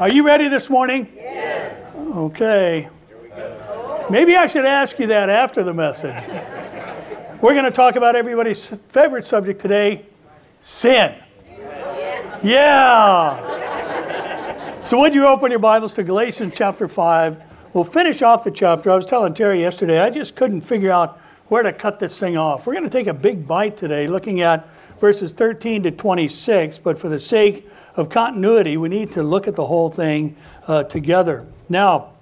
[0.00, 1.08] Are you ready this morning?
[1.14, 1.80] Yes.
[1.96, 2.88] Okay.
[4.10, 6.20] Maybe I should ask you that after the message.
[7.40, 10.04] We're going to talk about everybody's favorite subject today
[10.62, 11.14] sin.
[12.42, 13.52] Yeah.
[14.82, 17.40] So, would you open your Bibles to Galatians chapter 5?
[17.72, 18.90] We'll finish off the chapter.
[18.90, 22.36] I was telling Terry yesterday, I just couldn't figure out where to cut this thing
[22.36, 22.66] off.
[22.66, 24.68] We're going to take a big bite today looking at
[25.04, 29.54] verses 13 to 26, but for the sake of continuity, we need to look at
[29.54, 30.34] the whole thing
[30.66, 31.46] uh, together.
[31.68, 32.14] Now,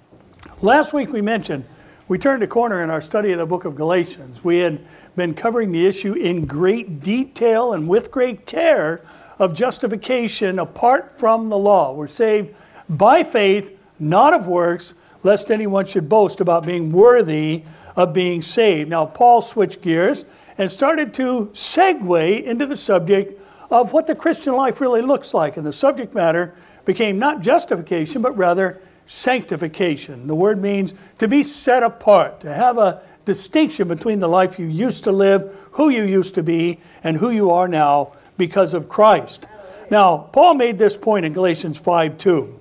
[0.61, 1.63] last week we mentioned
[2.09, 4.43] we turned a corner in our study of the book of Galatians.
[4.43, 4.85] We had
[5.15, 8.99] been covering the issue in great detail and with great care
[9.39, 11.93] of justification apart from the law.
[11.93, 12.53] We're saved
[12.89, 17.63] by faith, not of works, lest anyone should boast about being worthy
[17.95, 18.89] of being saved.
[18.89, 20.25] Now, Paul switched gears
[20.57, 23.39] and started to segue into the subject
[23.69, 25.57] of what the Christian life really looks like.
[25.57, 26.53] And the subject matter
[26.85, 30.27] became not justification, but rather sanctification.
[30.27, 34.67] The word means to be set apart, to have a distinction between the life you
[34.67, 38.89] used to live, who you used to be, and who you are now because of
[38.89, 39.45] Christ.
[39.89, 42.59] Now, Paul made this point in Galatians 5 2.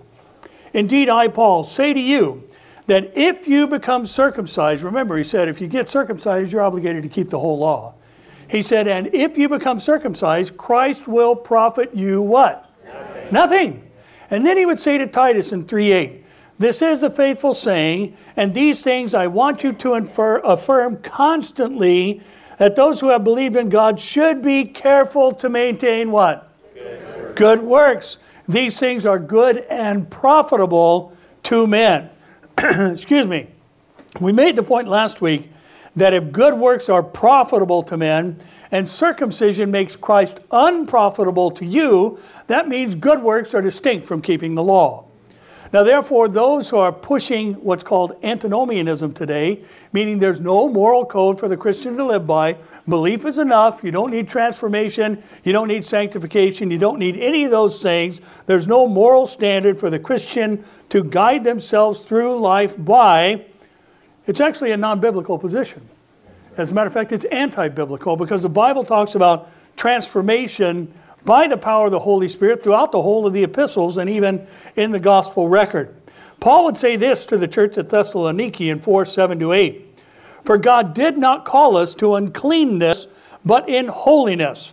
[0.73, 2.49] Indeed, I, Paul, say to you
[2.93, 7.09] that if you become circumcised, remember, he said, if you get circumcised, you're obligated to
[7.09, 7.95] keep the whole law.
[8.51, 12.71] He said, and if you become circumcised, Christ will profit you what?
[12.85, 13.33] Nothing.
[13.33, 13.91] Nothing.
[14.29, 16.25] And then he would say to Titus in 3 8,
[16.59, 22.21] this is a faithful saying, and these things I want you to infer, affirm constantly
[22.59, 26.53] that those who have believed in God should be careful to maintain what?
[26.75, 27.35] Good works.
[27.37, 28.19] Good works.
[28.49, 32.11] These things are good and profitable to men.
[32.93, 33.49] Excuse me.
[34.21, 35.51] We made the point last week
[35.97, 38.39] that if good works are profitable to men
[38.71, 44.55] and circumcision makes Christ unprofitable to you, that means good works are distinct from keeping
[44.55, 45.05] the law.
[45.73, 51.41] Now, therefore, those who are pushing what's called antinomianism today, meaning there's no moral code
[51.41, 55.69] for the Christian to live by, belief is enough, you don't need transformation, you don't
[55.69, 58.21] need sanctification, you don't need any of those things.
[58.45, 63.47] There's no moral standard for the Christian to guide themselves through life by.
[64.27, 65.89] It's actually a non biblical position.
[66.59, 70.93] As a matter of fact, it's anti biblical because the Bible talks about transformation
[71.25, 74.47] by the power of the Holy Spirit throughout the whole of the epistles and even
[74.77, 75.95] in the gospel record.
[76.41, 79.99] Paul would say this to the church at Thessaloniki in 4 7 to 8
[80.45, 83.07] For God did not call us to uncleanness,
[83.45, 84.73] but in holiness.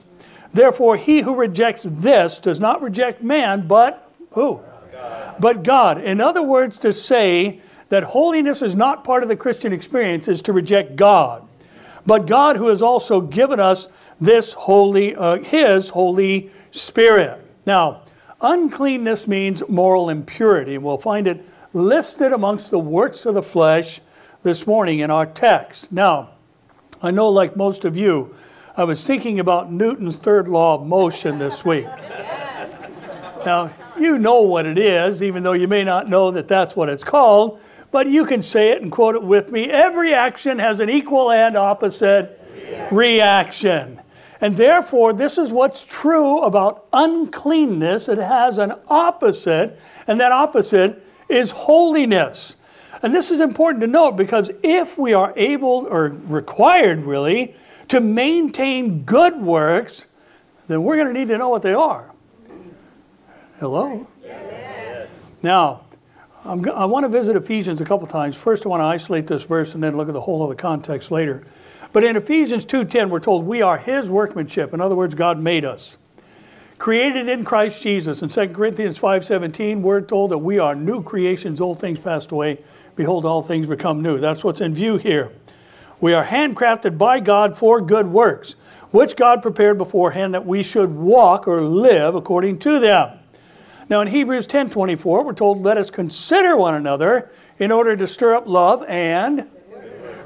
[0.52, 4.62] Therefore, he who rejects this does not reject man, but who?
[4.92, 5.36] God.
[5.40, 6.02] But God.
[6.02, 10.42] In other words, to say that holiness is not part of the Christian experience is
[10.44, 11.48] to reject God.
[12.06, 13.88] But God, who has also given us
[14.22, 17.46] this holy, uh, his Holy Spirit.
[17.66, 18.04] Now,
[18.42, 20.78] uncleanness means moral impurity.
[20.78, 24.02] We'll find it listed amongst the works of the flesh
[24.44, 25.92] this morning in our text.
[25.92, 26.32] Now,
[27.02, 28.36] I know, like most of you,
[28.76, 31.88] I was thinking about Newton's third law of motion this week.
[33.46, 36.90] Now, you know what it is, even though you may not know that that's what
[36.90, 37.60] it's called,
[37.92, 39.70] but you can say it and quote it with me.
[39.70, 42.40] Every action has an equal and opposite
[42.90, 42.96] reaction.
[42.96, 44.02] reaction.
[44.42, 48.08] And therefore, this is what's true about uncleanness.
[48.08, 52.56] It has an opposite, and that opposite is holiness.
[53.02, 57.56] And this is important to note because if we are able or required really
[57.90, 60.06] to maintain good works,
[60.68, 62.12] then we're going to need to know what they are.
[63.60, 64.08] Hello?
[64.24, 65.10] Yes.
[65.42, 65.82] Now,
[66.46, 68.38] I'm, i want to visit Ephesians a couple times.
[68.38, 70.56] First, I want to isolate this verse and then look at the whole of the
[70.56, 71.44] context later.
[71.92, 74.74] But in Ephesians 2:10 we're told we are his workmanship.
[74.74, 75.98] In other words, God made us.
[76.78, 78.22] Created in Christ Jesus.
[78.22, 82.60] In 2 Corinthians 5:17 we're told that we are new creations, old things passed away,
[82.96, 84.18] behold all things become new.
[84.20, 85.30] That's what's in view here.
[86.00, 88.56] We are handcrafted by God for good works,
[88.92, 93.10] which God prepared beforehand that we should walk or live according to them.
[93.90, 98.36] Now in Hebrews 10:24 we're told let us consider one another in order to stir
[98.36, 99.48] up love and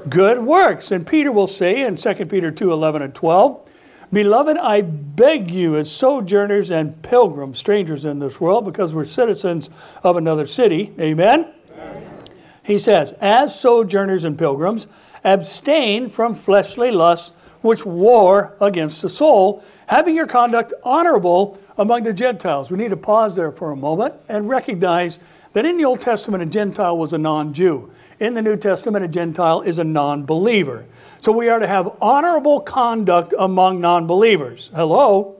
[0.08, 0.90] good works.
[0.90, 3.68] And Peter will say in 2 Peter 2 11 and 12,
[4.12, 9.70] Beloved, I beg you, as sojourners and pilgrims, strangers in this world, because we're citizens
[10.04, 11.52] of another city, amen?
[11.72, 12.22] amen?
[12.62, 14.86] He says, As sojourners and pilgrims,
[15.24, 22.12] abstain from fleshly lusts which war against the soul, having your conduct honorable among the
[22.12, 22.70] Gentiles.
[22.70, 25.18] We need to pause there for a moment and recognize
[25.54, 27.90] that in the Old Testament, a Gentile was a non Jew.
[28.20, 30.84] In the New Testament, a Gentile is a non believer.
[31.20, 34.70] So we are to have honorable conduct among non believers.
[34.74, 35.36] Hello?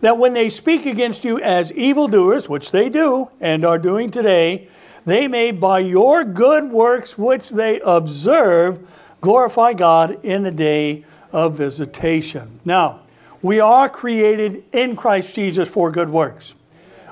[0.00, 4.68] that when they speak against you as evildoers, which they do and are doing today,
[5.04, 8.86] they may by your good works which they observe
[9.20, 12.60] glorify God in the day of visitation.
[12.64, 13.00] Now,
[13.42, 16.54] we are created in Christ Jesus for good works.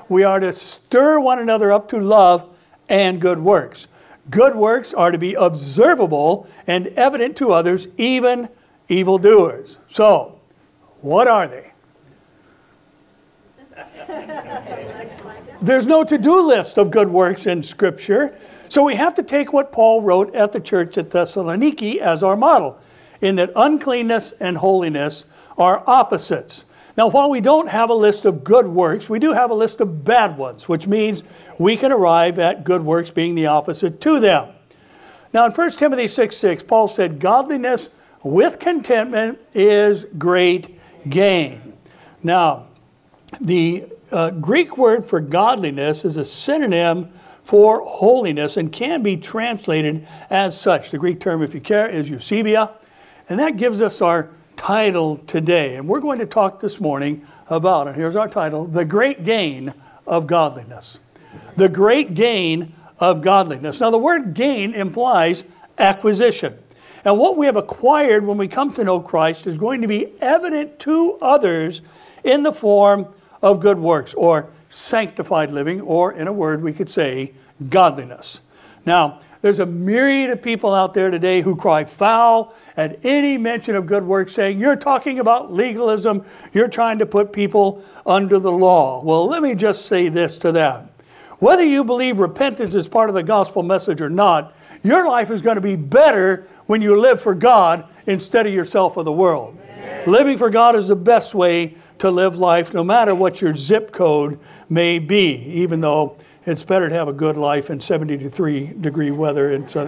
[0.07, 2.49] We are to stir one another up to love
[2.87, 3.87] and good works.
[4.29, 8.49] Good works are to be observable and evident to others, even
[8.89, 9.79] evildoers.
[9.87, 10.39] So,
[11.01, 11.71] what are they?
[15.61, 18.35] There's no to do list of good works in Scripture,
[18.69, 22.35] so we have to take what Paul wrote at the church at Thessaloniki as our
[22.35, 22.79] model,
[23.21, 25.25] in that uncleanness and holiness
[25.57, 26.65] are opposites.
[26.97, 29.81] Now, while we don't have a list of good works, we do have a list
[29.81, 31.23] of bad ones, which means
[31.59, 34.49] we can arrive at good works being the opposite to them.
[35.33, 37.89] Now, in 1 Timothy 6 6, Paul said, Godliness
[38.23, 41.73] with contentment is great gain.
[42.23, 42.67] Now,
[43.41, 47.11] the uh, Greek word for godliness is a synonym
[47.43, 50.91] for holiness and can be translated as such.
[50.91, 52.71] The Greek term, if you care, is eusebeia,
[53.27, 55.75] and that gives us our title today.
[55.75, 59.73] And we're going to talk this morning about, and here's our title The Great Gain
[60.07, 60.99] of Godliness.
[61.57, 63.79] The Great Gain of Godliness.
[63.79, 65.43] Now, the word gain implies
[65.77, 66.57] acquisition.
[67.03, 70.13] And what we have acquired when we come to know Christ is going to be
[70.21, 71.81] evident to others
[72.23, 73.07] in the form
[73.41, 77.31] of good works or sanctified living, or in a word, we could say
[77.69, 78.41] godliness.
[78.85, 83.75] Now, there's a myriad of people out there today who cry foul at any mention
[83.75, 88.51] of good works, saying, You're talking about legalism, you're trying to put people under the
[88.51, 89.01] law.
[89.03, 90.89] Well, let me just say this to that.
[91.39, 95.41] Whether you believe repentance is part of the gospel message or not, your life is
[95.41, 99.57] going to be better when you live for God instead of yourself or the world.
[99.73, 100.11] Amen.
[100.11, 103.91] Living for God is the best way to live life, no matter what your zip
[103.91, 104.39] code
[104.69, 109.53] may be, even though it's better to have a good life in 73 degree weather.
[109.53, 109.85] And so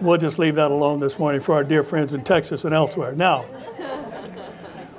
[0.00, 3.12] we'll just leave that alone this morning for our dear friends in Texas and elsewhere.
[3.12, 3.42] Now,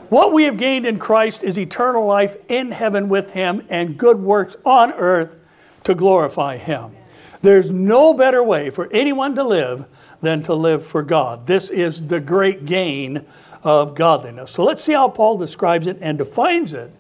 [0.09, 4.19] what we have gained in Christ is eternal life in heaven with Him and good
[4.19, 5.35] works on earth
[5.83, 6.95] to glorify Him.
[7.41, 9.85] There's no better way for anyone to live
[10.21, 11.47] than to live for God.
[11.47, 13.25] This is the great gain
[13.63, 14.51] of godliness.
[14.51, 16.91] So let's see how Paul describes it and defines it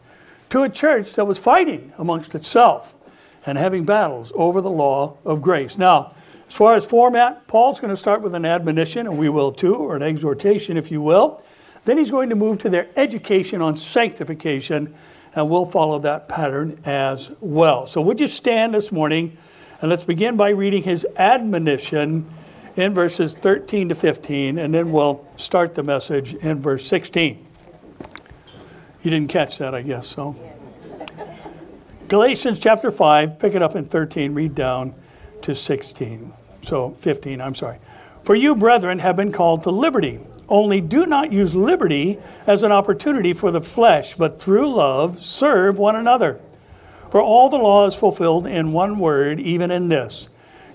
[0.51, 2.93] to a church that was fighting amongst itself
[3.45, 5.77] and having battles over the law of grace.
[5.77, 6.13] Now,
[6.49, 9.75] as far as format, Paul's going to start with an admonition, and we will too,
[9.75, 11.43] or an exhortation, if you will.
[11.85, 14.95] Then he's going to move to their education on sanctification,
[15.35, 17.85] and we'll follow that pattern as well.
[17.85, 19.37] So, would you stand this morning,
[19.79, 22.27] and let's begin by reading his admonition
[22.75, 27.45] in verses 13 to 15, and then we'll start the message in verse 16.
[29.03, 30.35] You didn't catch that, I guess, so.
[32.07, 34.95] Galatians chapter 5, pick it up in 13, read down
[35.43, 36.33] to 16.
[36.63, 37.77] So 15, I'm sorry.
[38.23, 40.19] For you, brethren, have been called to liberty.
[40.47, 45.77] Only do not use liberty as an opportunity for the flesh, but through love serve
[45.77, 46.39] one another.
[47.11, 50.29] For all the law is fulfilled in one word, even in this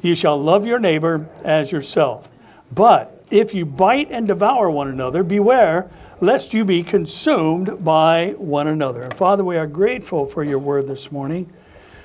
[0.04, 2.28] you shall love your neighbor as yourself.
[2.70, 5.90] But if you bite and devour one another, beware
[6.20, 9.02] lest you be consumed by one another.
[9.02, 11.50] And Father, we are grateful for your word this morning.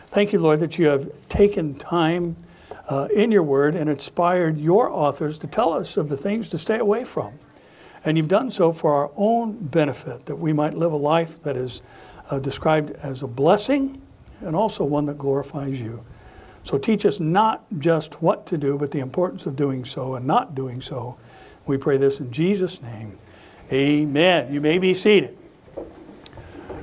[0.07, 2.37] Thank you, Lord, that you have taken time
[2.89, 6.57] uh, in your word and inspired your authors to tell us of the things to
[6.57, 7.33] stay away from.
[8.03, 11.55] And you've done so for our own benefit, that we might live a life that
[11.55, 11.81] is
[12.29, 14.01] uh, described as a blessing
[14.41, 16.03] and also one that glorifies you.
[16.63, 20.25] So teach us not just what to do, but the importance of doing so and
[20.25, 21.17] not doing so.
[21.65, 23.17] We pray this in Jesus' name.
[23.71, 24.51] Amen.
[24.51, 25.37] You may be seated.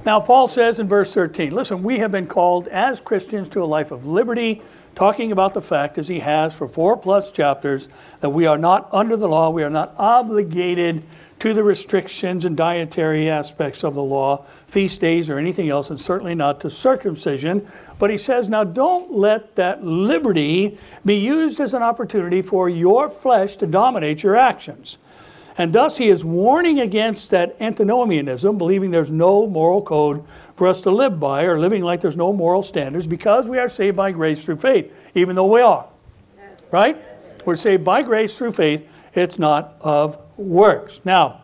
[0.04, 3.66] Now, Paul says in verse 13, listen, we have been called as Christians to a
[3.66, 4.62] life of liberty,
[4.96, 7.88] talking about the fact, as he has for four plus chapters,
[8.20, 11.04] that we are not under the law, we are not obligated
[11.38, 16.00] to the restrictions and dietary aspects of the law, feast days or anything else, and
[16.00, 17.68] certainly not to circumcision.
[17.98, 23.10] But he says, now don't let that liberty be used as an opportunity for your
[23.10, 24.96] flesh to dominate your actions.
[25.58, 30.82] And thus he is warning against that antinomianism, believing there's no moral code for us
[30.82, 34.10] to live by, or living like there's no moral standards, because we are saved by
[34.10, 35.86] grace through faith, even though we are.
[36.70, 36.96] Right?
[37.46, 38.86] We're saved by grace through faith.
[39.14, 41.00] It's not of works.
[41.04, 41.42] Now,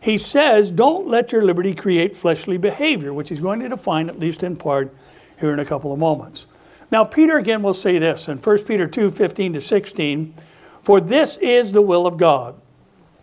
[0.00, 4.18] he says, don't let your liberty create fleshly behavior, which he's going to define at
[4.18, 4.92] least in part
[5.38, 6.46] here in a couple of moments.
[6.90, 10.34] Now, Peter again will say this in 1 Peter 2 15 to 16
[10.82, 12.60] For this is the will of God,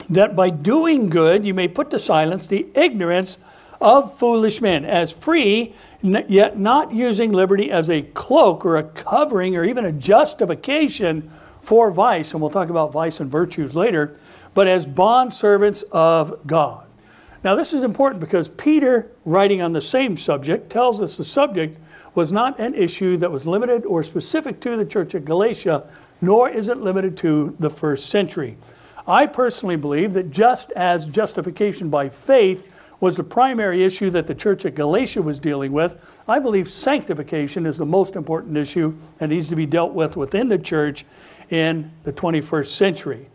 [0.10, 3.38] that by doing good you may put to silence the ignorance
[3.82, 9.56] of foolish men, as free, yet not using liberty as a cloak or a covering
[9.56, 11.30] or even a justification
[11.62, 12.32] for vice.
[12.32, 14.18] And we'll talk about vice and virtues later,
[14.54, 16.86] but as bond servants of God.
[17.42, 21.80] Now, this is important because Peter, writing on the same subject, tells us the subject
[22.14, 25.86] was not an issue that was limited or specific to the church at Galatia,
[26.20, 28.58] nor is it limited to the first century.
[29.10, 32.64] I personally believe that just as justification by faith
[33.00, 37.66] was the primary issue that the church at Galatia was dealing with, I believe sanctification
[37.66, 41.06] is the most important issue and needs to be dealt with within the church
[41.50, 43.28] in the 21st century.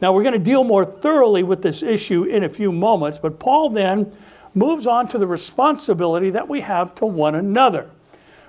[0.00, 3.38] Now, we're going to deal more thoroughly with this issue in a few moments, but
[3.38, 4.10] Paul then
[4.54, 7.90] moves on to the responsibility that we have to one another.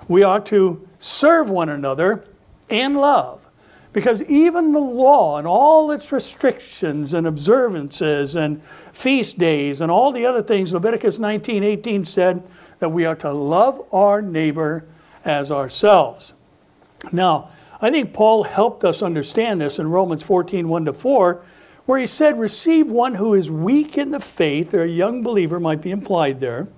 [0.08, 2.24] We are to serve one another
[2.70, 3.39] in love.
[3.92, 10.12] Because even the law and all its restrictions and observances and feast days and all
[10.12, 12.42] the other things, Leviticus 19 18 said
[12.78, 14.84] that we are to love our neighbor
[15.24, 16.34] as ourselves.
[17.12, 17.50] Now,
[17.82, 21.42] I think Paul helped us understand this in Romans 14 1 to 4,
[21.86, 25.58] where he said, Receive one who is weak in the faith, or a young believer
[25.58, 26.68] might be implied there,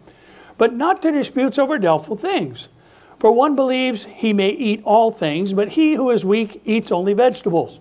[0.56, 2.68] but not to disputes over doubtful things.
[3.22, 7.14] For one believes he may eat all things, but he who is weak eats only
[7.14, 7.78] vegetables.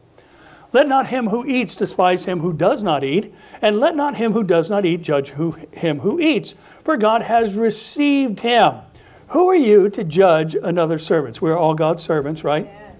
[0.71, 4.33] Let not him who eats despise him who does not eat, and let not him
[4.33, 8.75] who does not eat judge who, him who eats, for God has received him.
[9.29, 11.41] Who are you to judge another servants?
[11.41, 12.65] We are all God's servants, right?
[12.65, 12.91] Yeah.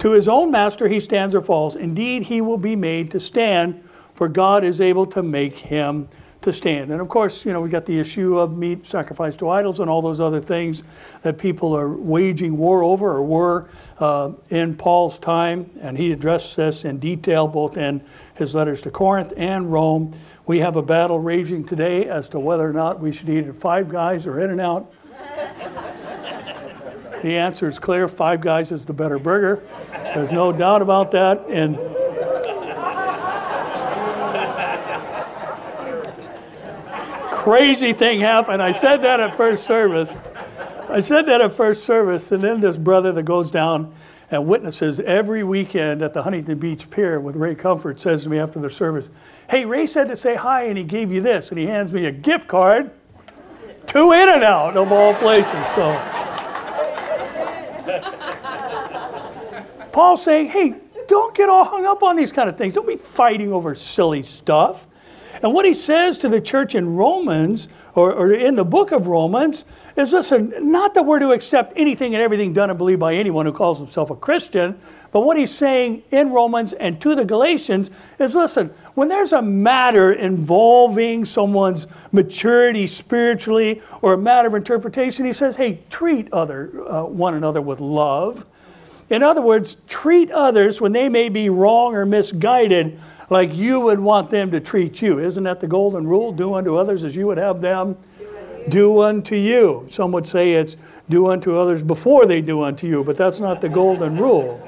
[0.00, 1.74] To his own master he stands or falls.
[1.74, 6.10] Indeed, he will be made to stand, for God is able to make him
[6.42, 6.90] to stand.
[6.90, 9.88] And of course, you know, we got the issue of meat sacrificed to idols and
[9.88, 10.84] all those other things
[11.22, 13.68] that people are waging war over or were
[13.98, 15.70] uh, in Paul's time.
[15.80, 18.02] And he addressed this in detail both in
[18.34, 20.16] his letters to Corinth and Rome.
[20.46, 23.56] We have a battle raging today as to whether or not we should eat at
[23.56, 24.92] Five Guys or In-N-Out.
[27.22, 29.62] the answer is clear Five Guys is the better burger.
[29.92, 31.46] There's no doubt about that.
[31.48, 31.78] And
[37.42, 38.62] crazy thing happened.
[38.62, 40.16] I said that at first service.
[40.88, 43.92] I said that at first service, and then this brother that goes down
[44.30, 48.38] and witnesses every weekend at the Huntington Beach Pier with Ray Comfort says to me
[48.38, 49.10] after the service,
[49.50, 52.06] Hey, Ray said to say hi, and he gave you this, and he hands me
[52.06, 52.92] a gift card
[53.88, 55.66] to In-N-Out of all places.
[55.68, 55.92] So.
[59.90, 60.76] Paul's saying, hey,
[61.08, 62.72] don't get all hung up on these kind of things.
[62.72, 64.86] Don't be fighting over silly stuff.
[65.42, 69.06] And what he says to the church in Romans, or, or, in the book of
[69.06, 69.64] Romans,
[69.96, 73.46] is listen, not that we're to accept anything and everything done and believed by anyone
[73.46, 74.78] who calls himself a Christian,
[75.10, 79.42] but what he's saying in Romans and to the Galatians is listen, when there's a
[79.42, 86.82] matter involving someone's maturity spiritually or a matter of interpretation, he says, hey, treat other,
[86.88, 88.46] uh, one another with love.
[89.10, 92.98] In other words, treat others when they may be wrong or misguided
[93.32, 95.18] like you would want them to treat you.
[95.18, 96.32] Isn't that the golden rule?
[96.32, 97.96] Do unto others as you would have them
[98.68, 99.86] do unto you.
[99.90, 100.76] Some would say it's
[101.08, 104.60] do unto others before they do unto you, but that's not the golden rule.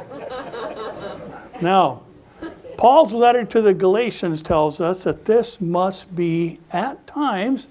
[1.60, 2.02] Now,
[2.76, 7.68] Paul's letter to the Galatians tells us that this must be at times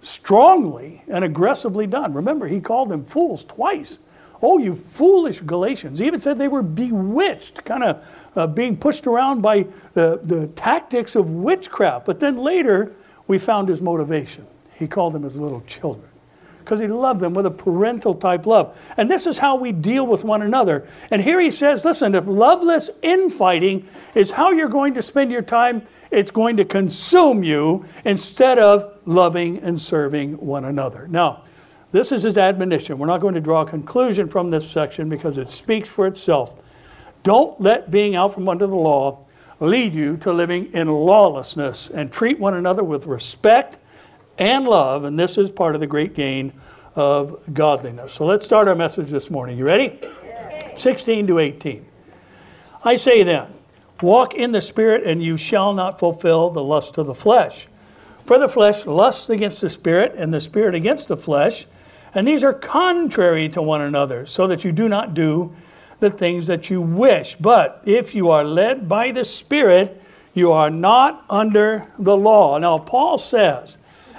[0.00, 2.14] strongly and aggressively done.
[2.14, 3.98] Remember, he called them fools twice.
[4.42, 5.98] Oh, you foolish Galatians.
[5.98, 10.48] He even said they were bewitched, kind of uh, being pushed around by the, the
[10.48, 12.06] tactics of witchcraft.
[12.06, 12.92] But then later,
[13.26, 14.46] we found his motivation.
[14.74, 16.08] He called them his little children
[16.66, 18.76] because he loved them with a parental type love.
[18.96, 20.88] And this is how we deal with one another.
[21.12, 25.42] And here he says, listen, if loveless infighting is how you're going to spend your
[25.42, 31.06] time, it's going to consume you instead of loving and serving one another.
[31.06, 31.44] Now,
[31.96, 32.98] this is his admonition.
[32.98, 36.52] We're not going to draw a conclusion from this section because it speaks for itself.
[37.22, 39.24] Don't let being out from under the law
[39.60, 43.78] lead you to living in lawlessness and treat one another with respect
[44.38, 45.04] and love.
[45.04, 46.52] And this is part of the great gain
[46.94, 48.12] of godliness.
[48.12, 49.56] So let's start our message this morning.
[49.56, 49.98] You ready?
[50.76, 51.86] 16 to 18.
[52.84, 53.46] I say then,
[54.02, 57.66] walk in the Spirit, and you shall not fulfill the lust of the flesh.
[58.26, 61.66] For the flesh lusts against the Spirit, and the Spirit against the flesh
[62.16, 65.54] and these are contrary to one another, so that you do not do
[66.00, 67.36] the things that you wish.
[67.36, 72.56] But if you are led by the Spirit, you are not under the law.
[72.58, 73.76] Now, Paul says,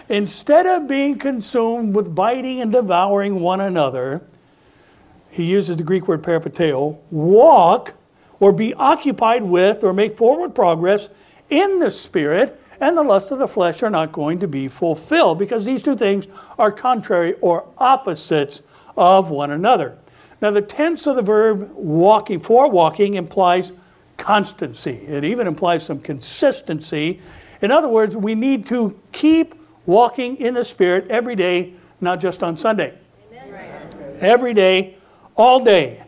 [0.10, 4.22] instead of being consumed with biting and devouring one another,
[5.32, 7.94] he uses the Greek word peripateo, walk
[8.40, 11.10] or be occupied with or make forward progress
[11.50, 15.40] in the Spirit and the lust of the flesh are not going to be fulfilled
[15.40, 18.62] because these two things are contrary or opposites
[18.96, 19.98] of one another.
[20.42, 23.72] Now, the tense of the verb walking, for walking, implies
[24.18, 24.92] constancy.
[25.08, 27.22] It even implies some consistency.
[27.62, 29.56] In other words, we need to keep
[29.86, 32.94] walking in the Spirit every day, not just on Sunday.
[33.34, 34.18] Amen.
[34.20, 34.98] Every day,
[35.36, 36.04] all day.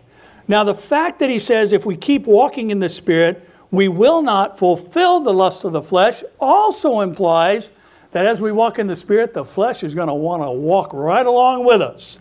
[0.47, 4.21] Now, the fact that he says if we keep walking in the Spirit, we will
[4.21, 7.69] not fulfill the lust of the flesh also implies
[8.11, 10.91] that as we walk in the Spirit, the flesh is going to want to walk
[10.93, 12.19] right along with us.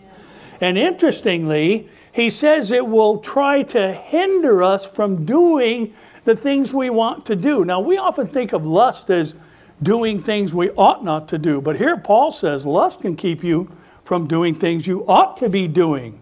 [0.61, 5.93] And interestingly, he says it will try to hinder us from doing
[6.25, 7.65] the things we want to do.
[7.65, 9.35] Now, we often think of lust as
[9.81, 13.71] doing things we ought not to do, but here Paul says lust can keep you
[14.03, 16.21] from doing things you ought to be doing.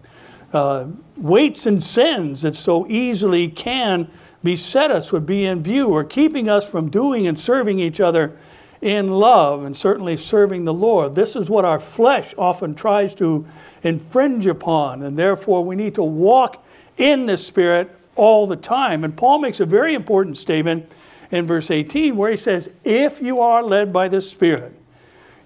[0.52, 4.10] Uh, weights and sins that so easily can
[4.42, 8.36] beset us would be in view, or keeping us from doing and serving each other
[8.80, 11.14] in love and certainly serving the Lord.
[11.14, 13.46] This is what our flesh often tries to
[13.82, 16.64] infringe upon, and therefore we need to walk
[16.96, 19.04] in the Spirit all the time.
[19.04, 20.90] And Paul makes a very important statement
[21.30, 24.74] in verse 18 where he says, If you are led by the Spirit,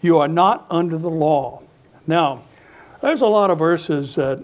[0.01, 1.63] you are not under the law.
[2.07, 2.43] Now,
[3.01, 4.43] there's a lot of verses that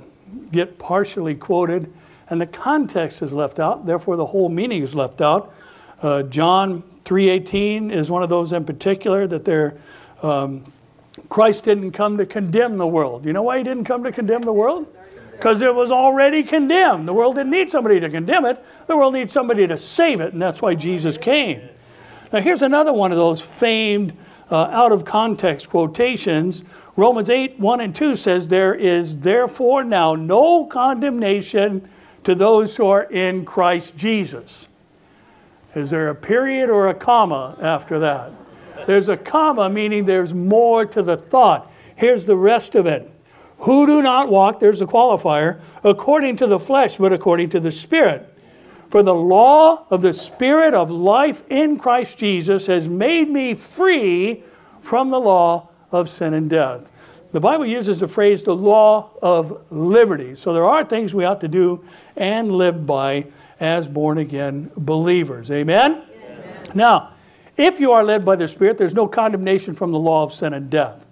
[0.52, 1.92] get partially quoted
[2.30, 5.54] and the context is left out, therefore the whole meaning is left out.
[6.02, 9.76] Uh, John 3:18 is one of those in particular that there
[10.22, 10.64] um,
[11.28, 13.24] Christ didn't come to condemn the world.
[13.24, 14.86] You know why he didn't come to condemn the world?
[15.32, 17.06] Because it was already condemned.
[17.06, 18.62] The world didn't need somebody to condemn it.
[18.86, 21.60] The world needs somebody to save it, and that's why Jesus came.
[22.32, 24.16] Now here's another one of those famed
[24.50, 26.64] uh, out of context quotations.
[26.96, 31.88] Romans 8, 1 and 2 says, There is therefore now no condemnation
[32.24, 34.68] to those who are in Christ Jesus.
[35.74, 38.32] Is there a period or a comma after that?
[38.86, 41.70] There's a comma, meaning there's more to the thought.
[41.96, 43.10] Here's the rest of it.
[43.60, 47.72] Who do not walk, there's a qualifier, according to the flesh, but according to the
[47.72, 48.32] Spirit.
[48.88, 54.42] For the law of the Spirit of life in Christ Jesus has made me free
[54.80, 56.90] from the law of sin and death.
[57.32, 60.34] The Bible uses the phrase the law of liberty.
[60.34, 61.84] So there are things we ought to do
[62.16, 63.26] and live by
[63.60, 65.50] as born again believers.
[65.50, 66.02] Amen?
[66.10, 66.70] Amen?
[66.74, 67.12] Now,
[67.56, 70.54] if you are led by the Spirit, there's no condemnation from the law of sin
[70.54, 71.04] and death.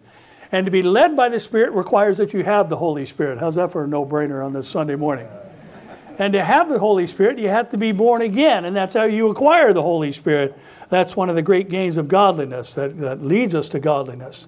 [0.53, 3.39] And to be led by the Spirit requires that you have the Holy Spirit.
[3.39, 5.29] How's that for a no brainer on this Sunday morning?
[6.19, 9.05] And to have the Holy Spirit, you have to be born again, and that's how
[9.05, 10.57] you acquire the Holy Spirit.
[10.89, 14.47] That's one of the great gains of godliness that, that leads us to godliness.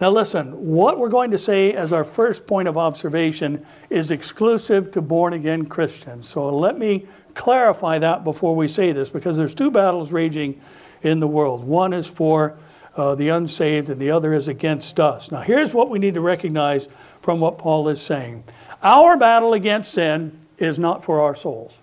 [0.00, 4.90] Now, listen, what we're going to say as our first point of observation is exclusive
[4.92, 6.28] to born again Christians.
[6.28, 10.60] So let me clarify that before we say this because there's two battles raging
[11.02, 11.64] in the world.
[11.64, 12.58] One is for
[12.96, 15.30] uh, the unsaved, and the other is against us.
[15.30, 16.88] Now, here's what we need to recognize
[17.20, 18.44] from what Paul is saying
[18.82, 21.74] our battle against sin is not for our souls.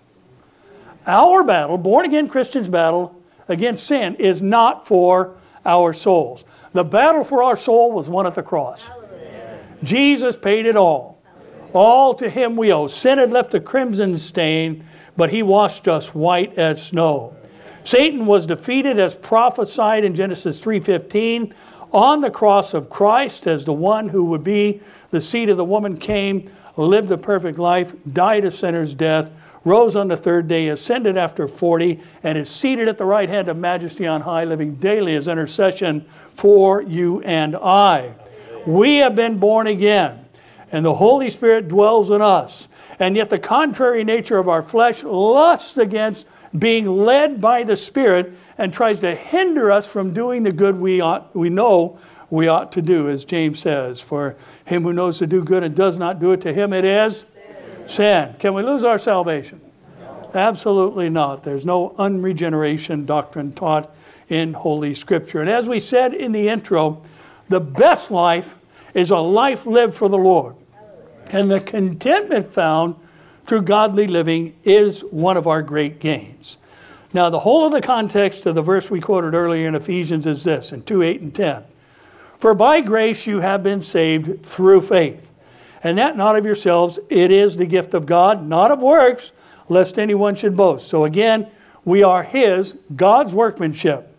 [1.06, 6.44] Our battle, born again Christians' battle against sin, is not for our souls.
[6.72, 8.88] The battle for our soul was won at the cross.
[9.82, 11.22] Jesus paid it all.
[11.72, 12.86] All to him we owe.
[12.86, 14.84] Sin had left a crimson stain,
[15.16, 17.34] but he washed us white as snow.
[17.84, 21.52] Satan was defeated as prophesied in Genesis 3:15
[21.92, 25.64] on the cross of Christ as the one who would be the seed of the
[25.64, 29.30] woman came, lived a perfect life, died a sinner's death,
[29.64, 33.48] rose on the third day, ascended after 40, and is seated at the right hand
[33.48, 38.14] of majesty on high, living daily as intercession for you and I.
[38.66, 40.26] We have been born again,
[40.70, 42.68] and the Holy Spirit dwells in us.
[42.98, 48.34] And yet, the contrary nature of our flesh lusts against being led by the Spirit
[48.56, 51.98] and tries to hinder us from doing the good we, ought, we know
[52.30, 54.00] we ought to do, as James says.
[54.00, 56.84] For him who knows to do good and does not do it, to him it
[56.84, 57.24] is
[57.86, 58.34] sin.
[58.38, 59.60] Can we lose our salvation?
[60.34, 61.44] Absolutely not.
[61.44, 63.94] There's no unregeneration doctrine taught
[64.28, 65.40] in Holy Scripture.
[65.40, 67.02] And as we said in the intro,
[67.48, 68.54] the best life
[68.94, 70.56] is a life lived for the Lord.
[71.30, 72.96] And the contentment found
[73.46, 76.58] through godly living is one of our great gains.
[77.12, 80.42] Now, the whole of the context of the verse we quoted earlier in Ephesians is
[80.42, 81.62] this in 2 8 and 10.
[82.38, 85.30] For by grace you have been saved through faith
[85.84, 86.98] and that not of yourselves.
[87.10, 89.30] It is the gift of God, not of works,
[89.68, 90.88] lest anyone should boast.
[90.88, 91.48] So again,
[91.84, 94.16] we are His, God's workmanship,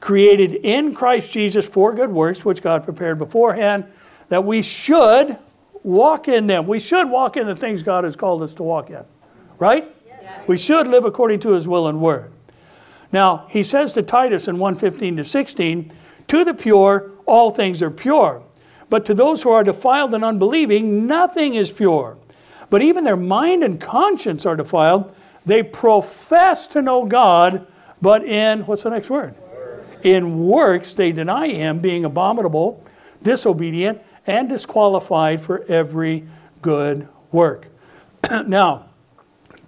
[0.00, 3.84] created in Christ Jesus for good works, which God prepared beforehand,
[4.28, 5.38] that we should
[5.82, 6.66] walk in them.
[6.66, 9.04] We should walk in the things God has called us to walk in,
[9.58, 9.94] right?
[10.48, 12.32] We should live according to His will and word.
[13.12, 15.92] Now, he says to Titus in 1:15 to 16,
[16.26, 18.42] to the pure, all things are pure.
[18.88, 22.16] But to those who are defiled and unbelieving, nothing is pure.
[22.70, 25.14] But even their mind and conscience are defiled.
[25.44, 27.66] They profess to know God,
[28.02, 29.34] but in, what's the next word?
[30.02, 32.84] In works, they deny Him, being abominable,
[33.22, 36.26] disobedient, and disqualified for every
[36.62, 37.68] good work.
[38.46, 38.86] now,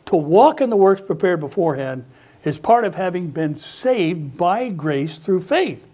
[0.06, 2.04] to walk in the works prepared beforehand
[2.44, 5.84] is part of having been saved by grace through faith.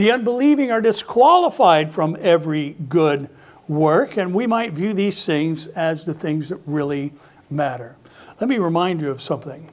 [0.00, 3.28] The unbelieving are disqualified from every good
[3.68, 7.12] work, and we might view these things as the things that really
[7.50, 7.96] matter.
[8.40, 9.68] Let me remind you of something.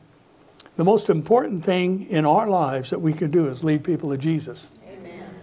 [0.76, 4.18] The most important thing in our lives that we can do is lead people to
[4.18, 4.68] Jesus.
[4.86, 5.34] Amen.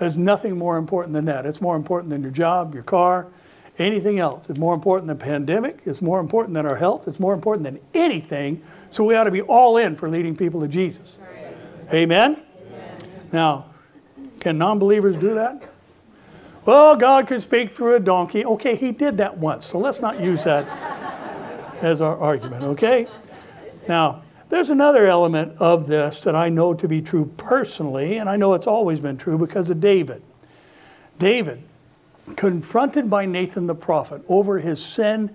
[0.00, 1.46] There's nothing more important than that.
[1.46, 3.28] It's more important than your job, your car,
[3.78, 4.50] anything else.
[4.50, 5.82] It's more important than pandemic.
[5.84, 7.06] It's more important than our health.
[7.06, 8.60] It's more important than anything.
[8.90, 11.16] So we ought to be all in for leading people to Jesus.
[11.92, 12.42] Amen?
[12.42, 12.42] Amen?
[13.30, 13.66] Now,
[14.42, 15.62] can non believers do that?
[16.64, 18.44] Well, God could speak through a donkey.
[18.44, 20.66] Okay, he did that once, so let's not use that
[21.80, 23.06] as our argument, okay?
[23.88, 28.36] Now, there's another element of this that I know to be true personally, and I
[28.36, 30.22] know it's always been true because of David.
[31.20, 31.62] David,
[32.34, 35.34] confronted by Nathan the prophet over his sin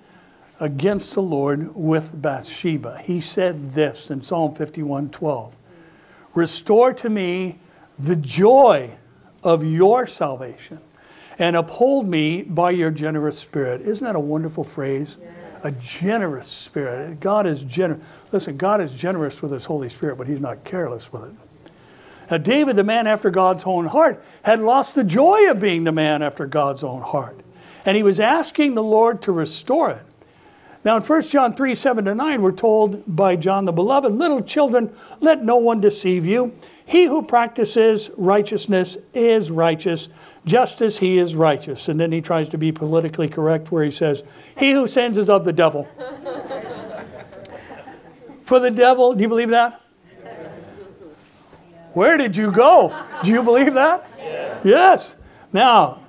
[0.60, 5.54] against the Lord with Bathsheba, he said this in Psalm 51 12
[6.34, 7.60] Restore to me
[8.00, 8.98] the joy
[9.44, 10.80] of your salvation
[11.40, 13.82] and uphold me by your generous spirit.
[13.82, 15.18] Isn't that a wonderful phrase?
[15.22, 15.30] Yeah.
[15.64, 17.20] A generous spirit.
[17.20, 18.06] God is generous.
[18.32, 21.36] Listen, God is generous with his Holy Spirit, but he's not careless with it.
[22.30, 25.92] Now, David, the man after God's own heart, had lost the joy of being the
[25.92, 27.40] man after God's own heart.
[27.86, 30.04] And he was asking the Lord to restore it.
[30.84, 34.42] Now, in 1 John 3 7 to 9, we're told by John the Beloved, Little
[34.42, 36.54] children, let no one deceive you.
[36.88, 40.08] He who practices righteousness is righteous,
[40.46, 41.90] just as he is righteous.
[41.90, 44.24] And then he tries to be politically correct where he says,
[44.58, 45.86] He who sins is of the devil.
[48.46, 49.82] For the devil, do you believe that?
[51.92, 52.98] Where did you go?
[53.22, 54.10] Do you believe that?
[54.18, 54.62] Yes.
[54.64, 55.16] yes.
[55.52, 56.04] Now,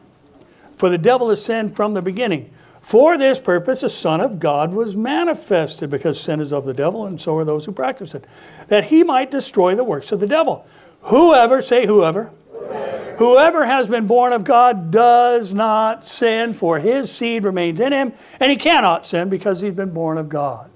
[0.76, 2.54] for the devil has sinned from the beginning.
[2.88, 7.05] For this purpose, the Son of God was manifested, because sin is of the devil,
[7.05, 8.24] and so are those who practice it,
[8.68, 10.66] that he might destroy the works of the devil.
[11.03, 17.12] Whoever, say whoever, whoever, whoever has been born of God does not sin, for his
[17.12, 20.70] seed remains in him, and he cannot sin because he's been born of God.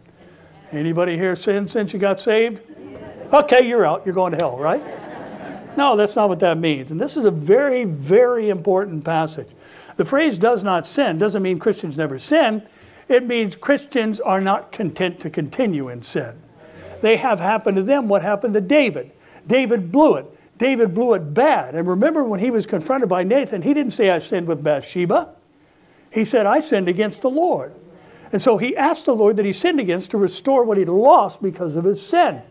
[0.70, 2.60] Anybody here sin since you got saved?
[3.32, 4.02] Okay, you're out.
[4.04, 4.84] You're going to hell, right?
[5.78, 6.90] No, that's not what that means.
[6.90, 9.48] And this is a very, very important passage.
[9.96, 12.66] The phrase does not sin doesn't mean Christians never sin.
[13.08, 16.40] It means Christians are not content to continue in sin.
[17.00, 19.10] They have happened to them what happened to David.
[19.46, 20.26] David blew it.
[20.58, 21.74] David blew it bad.
[21.74, 25.30] And remember when he was confronted by Nathan, he didn't say, I sinned with Bathsheba.
[26.10, 27.74] He said, I sinned against the Lord.
[28.32, 31.42] And so he asked the Lord that he sinned against to restore what he'd lost
[31.42, 32.42] because of his sin.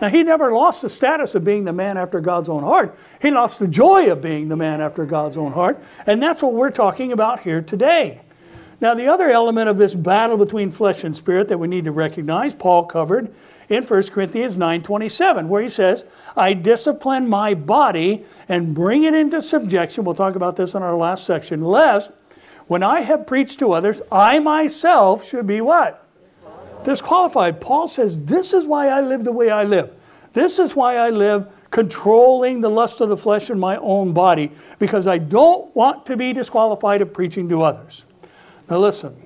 [0.00, 2.96] Now, he never lost the status of being the man after God's own heart.
[3.20, 5.82] He lost the joy of being the man after God's own heart.
[6.06, 8.20] And that's what we're talking about here today.
[8.80, 11.92] Now, the other element of this battle between flesh and spirit that we need to
[11.92, 13.30] recognize, Paul covered
[13.68, 19.42] in 1 Corinthians 9:27, where he says, "I discipline my body and bring it into
[19.42, 21.62] subjection." We'll talk about this in our last section.
[21.62, 22.10] Lest
[22.68, 25.99] when I have preached to others, I myself should be what?
[26.84, 27.60] Disqualified.
[27.60, 29.92] Paul says, This is why I live the way I live.
[30.32, 34.50] This is why I live controlling the lust of the flesh in my own body,
[34.78, 38.04] because I don't want to be disqualified of preaching to others.
[38.68, 39.16] Now, listen,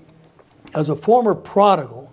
[0.75, 2.13] as a former prodigal,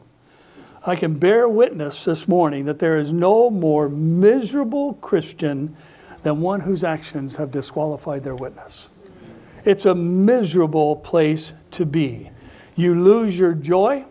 [0.86, 5.76] I can bear witness this morning that there is no more miserable Christian
[6.24, 8.90] than one whose actions have disqualified their witness.
[9.64, 12.32] It's a miserable place to be.
[12.76, 14.06] You lose your joy,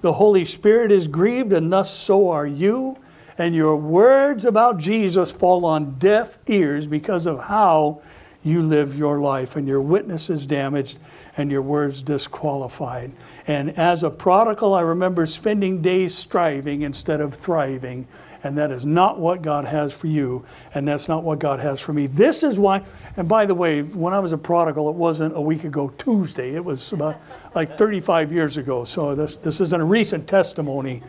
[0.00, 2.96] the Holy Spirit is grieved, and thus so are you.
[3.38, 8.02] And your words about Jesus fall on deaf ears because of how
[8.42, 10.98] you live your life, and your witness is damaged,
[11.36, 13.12] and your words disqualified.
[13.46, 18.06] And as a prodigal, I remember spending days striving instead of thriving
[18.42, 21.80] and that is not what God has for you, and that's not what God has
[21.80, 22.06] for me.
[22.06, 22.82] This is why,
[23.16, 26.54] and by the way, when I was a prodigal, it wasn't a week ago Tuesday,
[26.54, 27.20] it was about
[27.54, 28.84] like 35 years ago.
[28.84, 31.02] So this, this isn't a recent testimony.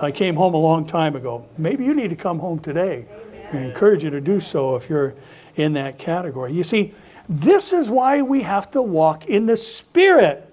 [0.00, 1.46] I came home a long time ago.
[1.58, 3.06] Maybe you need to come home today.
[3.52, 5.14] I encourage you to do so if you're
[5.56, 6.52] in that category.
[6.52, 6.94] You see,
[7.28, 10.44] this is why we have to walk in the Spirit.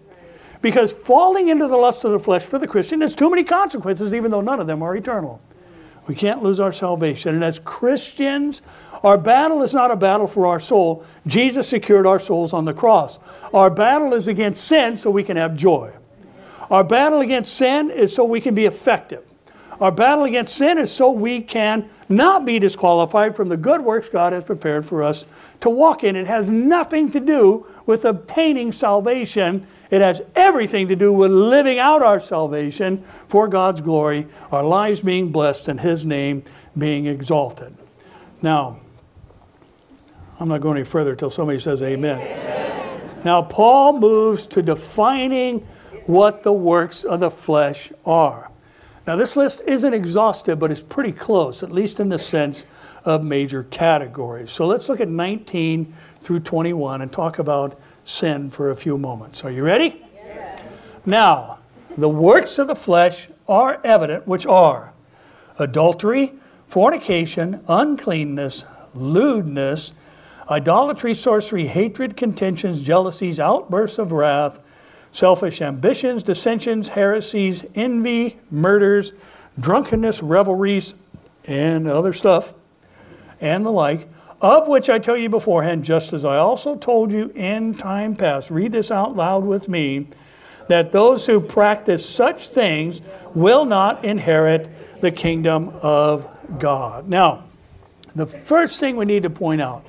[0.61, 4.15] Because falling into the lust of the flesh for the Christian has too many consequences,
[4.15, 5.39] even though none of them are eternal.
[6.07, 7.33] We can't lose our salvation.
[7.35, 8.61] And as Christians,
[9.03, 11.03] our battle is not a battle for our soul.
[11.25, 13.19] Jesus secured our souls on the cross.
[13.53, 15.91] Our battle is against sin so we can have joy.
[16.69, 19.23] Our battle against sin is so we can be effective.
[19.79, 24.07] Our battle against sin is so we can not be disqualified from the good works
[24.07, 25.25] God has prepared for us
[25.61, 26.15] to walk in.
[26.15, 29.65] It has nothing to do with obtaining salvation.
[29.91, 35.01] It has everything to do with living out our salvation for God's glory, our lives
[35.01, 36.43] being blessed, and His name
[36.77, 37.75] being exalted.
[38.41, 38.79] Now,
[40.39, 42.19] I'm not going any further until somebody says amen.
[42.19, 43.21] amen.
[43.23, 45.61] Now, Paul moves to defining
[46.05, 48.51] what the works of the flesh are.
[49.07, 52.65] Now, this list isn't exhaustive, but it's pretty close, at least in the sense
[53.03, 54.51] of major categories.
[54.51, 55.93] So let's look at 19
[56.25, 59.45] through 21 and talk about sin for a few moments.
[59.45, 60.03] Are you ready?
[60.15, 60.61] Yes.
[61.05, 61.59] Now,
[61.97, 64.91] the works of the flesh are evident, which are
[65.59, 66.33] adultery,
[66.67, 69.91] fornication, uncleanness, lewdness,
[70.49, 74.59] idolatry, sorcery, hatred, contentions, jealousies, outbursts of wrath
[75.11, 79.13] selfish ambitions, dissensions, heresies, envy, murders,
[79.57, 80.93] drunkenness, revelries,
[81.45, 82.53] and other stuff,
[83.39, 84.09] and the like,
[84.41, 88.51] of which I tell you beforehand, just as I also told you in time past.
[88.51, 90.07] Read this out loud with me
[90.67, 93.01] that those who practice such things
[93.33, 94.69] will not inherit
[95.01, 96.27] the kingdom of
[96.59, 97.07] God.
[97.07, 97.43] Now,
[98.15, 99.85] the first thing we need to point out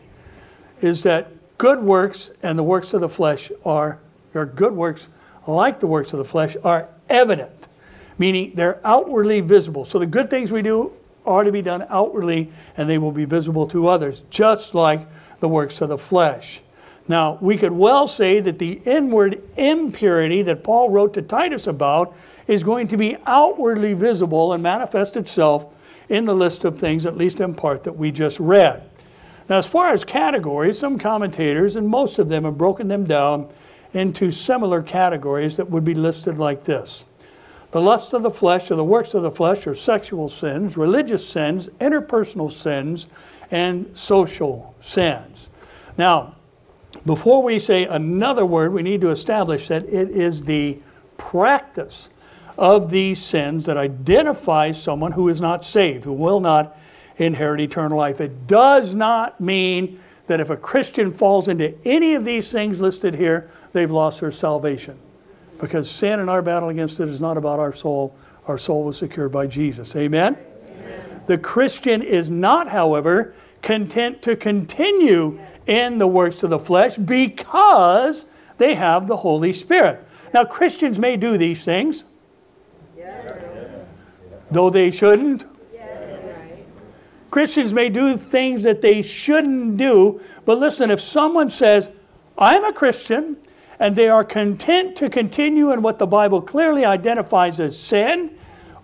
[0.80, 1.28] is that
[1.58, 3.98] good works and the works of the flesh are,
[4.34, 5.08] are good works
[5.46, 7.68] like the works of the flesh, are evident,
[8.18, 9.84] meaning they're outwardly visible.
[9.84, 10.92] So the good things we do
[11.26, 15.06] are to be done outwardly, and they will be visible to others, just like
[15.40, 16.60] the works of the flesh.
[17.08, 22.16] Now, we could well say that the inward impurity that Paul wrote to Titus about
[22.46, 25.66] is going to be outwardly visible and manifest itself
[26.08, 28.88] in the list of things, at least in part, that we just read.
[29.48, 33.48] Now, as far as categories, some commentators, and most of them have broken them down
[33.92, 37.04] into similar categories that would be listed like this
[37.76, 41.28] the lusts of the flesh, or the works of the flesh, are sexual sins, religious
[41.28, 43.06] sins, interpersonal sins,
[43.50, 45.50] and social sins.
[45.98, 46.36] Now,
[47.04, 50.78] before we say another word, we need to establish that it is the
[51.18, 52.08] practice
[52.56, 56.78] of these sins that identifies someone who is not saved, who will not
[57.18, 58.22] inherit eternal life.
[58.22, 63.16] It does not mean that if a Christian falls into any of these things listed
[63.16, 64.96] here, they've lost their salvation.
[65.58, 68.16] Because sin and our battle against it is not about our soul.
[68.46, 69.96] Our soul was secured by Jesus.
[69.96, 70.36] Amen?
[70.36, 71.20] Amen.
[71.26, 78.24] The Christian is not, however, content to continue in the works of the flesh because
[78.58, 80.06] they have the Holy Spirit.
[80.32, 82.04] Now, Christians may do these things,
[82.96, 83.86] yes.
[84.50, 85.46] though they shouldn't.
[87.30, 91.90] Christians may do things that they shouldn't do, but listen, if someone says,
[92.38, 93.36] I'm a Christian,
[93.78, 98.30] and they are content to continue in what the Bible clearly identifies as sin,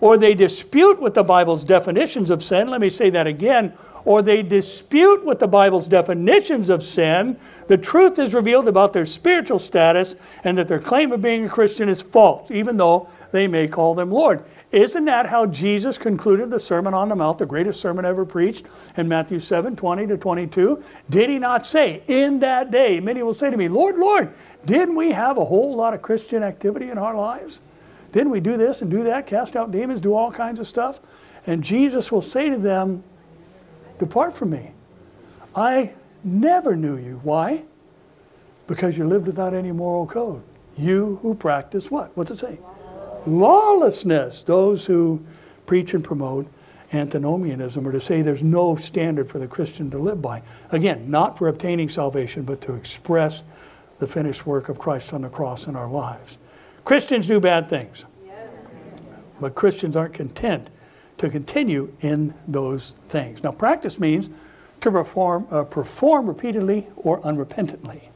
[0.00, 3.72] or they dispute with the Bible's definitions of sin, let me say that again,
[4.04, 7.36] or they dispute with the Bible's definitions of sin,
[7.68, 11.48] the truth is revealed about their spiritual status and that their claim of being a
[11.48, 14.44] Christian is false, even though they may call them Lord.
[14.72, 18.64] Isn't that how Jesus concluded the Sermon on the Mount, the greatest sermon ever preached
[18.96, 20.82] in Matthew 7 20 to 22?
[21.10, 24.32] Did he not say, In that day, many will say to me, Lord, Lord,
[24.64, 27.60] didn't we have a whole lot of Christian activity in our lives?
[28.12, 31.00] Didn't we do this and do that, cast out demons, do all kinds of stuff?
[31.46, 33.04] And Jesus will say to them,
[33.98, 34.72] Depart from me.
[35.54, 35.92] I
[36.24, 37.20] never knew you.
[37.22, 37.62] Why?
[38.66, 40.42] Because you lived without any moral code.
[40.78, 42.16] You who practice what?
[42.16, 42.58] What's it say?
[43.26, 44.42] Lawlessness.
[44.42, 45.24] Those who
[45.66, 46.46] preach and promote
[46.92, 50.42] antinomianism are to say there's no standard for the Christian to live by.
[50.70, 53.42] Again, not for obtaining salvation, but to express
[53.98, 56.38] the finished work of Christ on the cross in our lives.
[56.84, 58.04] Christians do bad things,
[59.40, 60.68] but Christians aren't content
[61.18, 63.42] to continue in those things.
[63.42, 64.28] Now, practice means
[64.80, 68.08] to perform, uh, perform repeatedly or unrepentantly.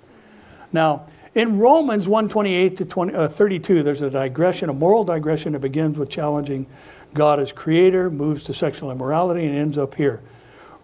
[0.73, 5.59] Now, in Romans 128 to 20, uh, 32, there's a digression, a moral digression that
[5.59, 6.67] begins with challenging
[7.13, 10.23] God as creator, moves to sexual immorality, and ends up here.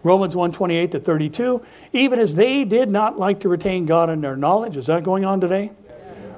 [0.03, 4.35] Romans 128 to 32, even as they did not like to retain God in their
[4.35, 4.77] knowledge.
[4.77, 5.71] Is that going on today?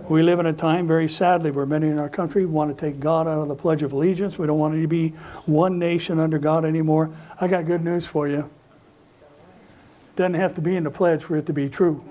[0.08, 3.02] We live in a time, very sadly, where many in our country want to take
[3.02, 4.38] God out of the Pledge of Allegiance.
[4.38, 5.10] We don't want to be
[5.46, 7.12] one nation under God anymore.
[7.42, 8.50] I got good news for you.
[10.16, 12.02] Doesn't have to be in the pledge for it to be true.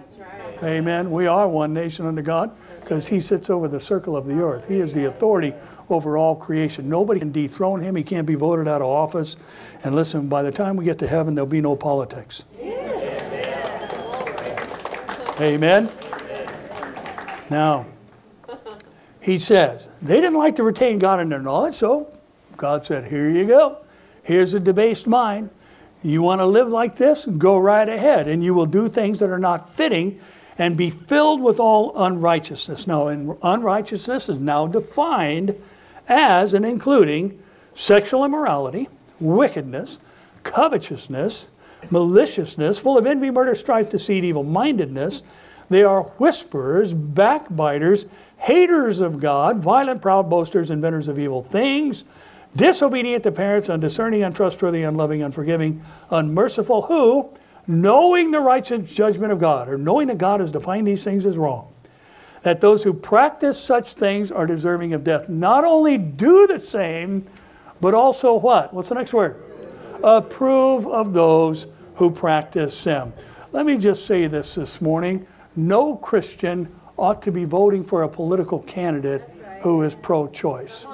[0.65, 1.11] Amen.
[1.11, 4.67] We are one nation under God because He sits over the circle of the earth.
[4.67, 5.53] He is the authority
[5.91, 6.89] over all creation.
[6.89, 7.97] Nobody can dethrone him.
[7.97, 9.37] He can't be voted out of office.
[9.83, 12.45] And listen, by the time we get to heaven, there'll be no politics.
[15.41, 15.91] Amen.
[17.51, 17.87] Now,
[19.21, 22.09] he says, they didn't like to retain God in their knowledge, so
[22.57, 23.79] God said, Here you go.
[24.23, 25.51] Here's a debased mind.
[26.03, 27.27] You want to live like this?
[27.27, 30.21] Go right ahead, and you will do things that are not fitting
[30.59, 32.87] and be filled with all unrighteousness.
[32.87, 35.61] Now, unrighteousness is now defined
[36.09, 37.43] as and including
[37.75, 38.89] sexual immorality,
[39.19, 39.99] wickedness,
[40.43, 41.49] covetousness,
[41.91, 45.23] maliciousness, full of envy, murder, strife, deceit, evil mindedness.
[45.71, 52.05] They are whisperers, backbiters, haters of God, violent, proud boasters, inventors of evil things,
[52.55, 57.31] disobedient to parents, undiscerning, untrustworthy, unloving, unforgiving, unmerciful, who,
[57.67, 61.37] knowing the righteous judgment of God, or knowing that God has defined these things as
[61.37, 61.73] wrong,
[62.43, 67.27] that those who practice such things are deserving of death, not only do the same,
[67.81, 68.73] but also what?
[68.73, 69.41] What's the next word?
[70.03, 73.13] Approve of those who practice them.
[73.53, 75.27] Let me just say this this morning.
[75.57, 79.23] No Christian ought to be voting for a political candidate
[79.63, 80.87] who is pro choice.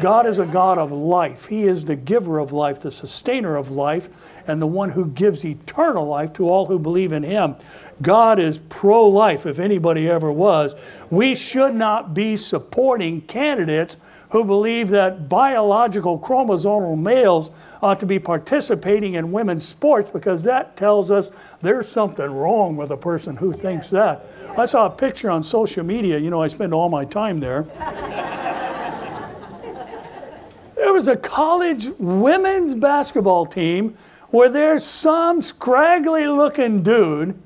[0.00, 1.46] God is a God of life.
[1.46, 4.08] He is the giver of life, the sustainer of life,
[4.46, 7.56] and the one who gives eternal life to all who believe in Him.
[8.02, 10.74] God is pro life, if anybody ever was.
[11.10, 13.96] We should not be supporting candidates
[14.30, 20.76] who believe that biological chromosomal males ought to be participating in women's sports because that
[20.76, 21.30] tells us
[21.62, 24.26] there's something wrong with a person who thinks that.
[24.58, 27.62] I saw a picture on social media, you know, I spend all my time there.
[30.74, 33.96] there was a college women's basketball team
[34.34, 37.40] where there's some scraggly looking dude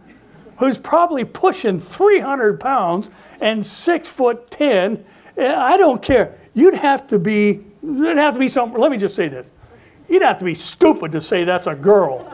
[0.56, 3.10] who's probably pushing 300 pounds
[3.42, 5.04] and six foot 10.
[5.36, 6.38] Eh, I don't care.
[6.54, 9.46] You'd have to be, there'd have to be some, let me just say this.
[10.08, 12.26] You'd have to be stupid to say that's a girl.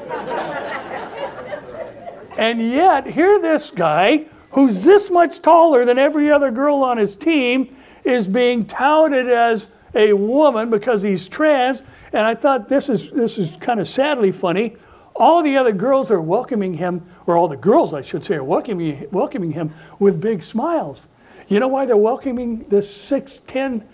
[2.38, 7.16] and yet, here this guy who's this much taller than every other girl on his
[7.16, 11.82] team is being touted as a woman because he's trans.
[12.12, 14.76] And I thought this is, this is kind of sadly funny.
[15.16, 18.44] All the other girls are welcoming him, or all the girls, I should say, are
[18.44, 21.06] welcoming, welcoming him with big smiles.
[21.46, 23.84] You know why they're welcoming this 6'10,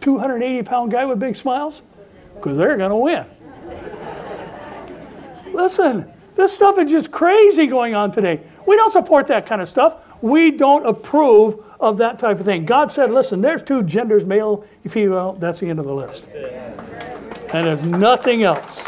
[0.00, 1.82] 280 pound guy with big smiles?
[2.34, 3.26] Because they're going to win.
[5.52, 8.40] Listen, this stuff is just crazy going on today.
[8.66, 9.96] We don't support that kind of stuff.
[10.22, 12.64] We don't approve of that type of thing.
[12.64, 16.26] God said, listen, there's two genders, male, female, that's the end of the list.
[16.32, 18.84] And there's nothing else.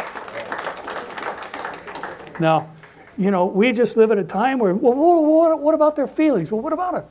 [2.41, 2.71] Now,
[3.19, 6.51] you know, we just live at a time where, well, what, what about their feelings?
[6.51, 7.05] Well, what about it?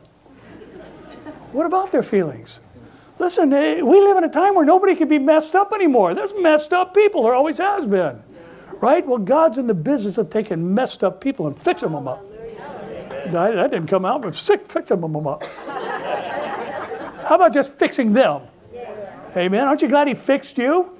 [1.52, 2.60] What about their feelings?
[3.20, 6.14] Listen, eh, we live in a time where nobody can be messed up anymore.
[6.16, 7.24] There's messed up people.
[7.24, 8.22] There always has been.
[8.82, 9.06] Right?
[9.06, 12.24] Well, God's in the business of taking messed up people and fixing them up.
[13.28, 15.44] That, that didn't come out, but sick fixing them up.
[17.24, 18.42] How about just fixing them?
[19.36, 19.68] Amen.
[19.68, 20.98] Aren't you glad he fixed you?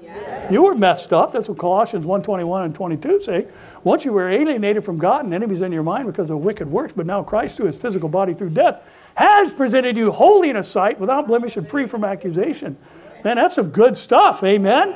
[0.50, 1.32] You were messed up.
[1.32, 3.46] That's what Colossians 1:21 and 22 say.
[3.82, 6.92] Once you were alienated from God and enemies in your mind because of wicked works,
[6.94, 8.82] but now Christ through his physical body through death
[9.14, 12.76] has presented you holy in his sight, without blemish and free from accusation.
[13.22, 14.42] Man, that's some good stuff.
[14.42, 14.94] Amen.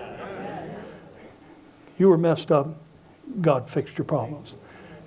[1.99, 2.69] You were messed up.
[3.41, 4.57] God fixed your problems.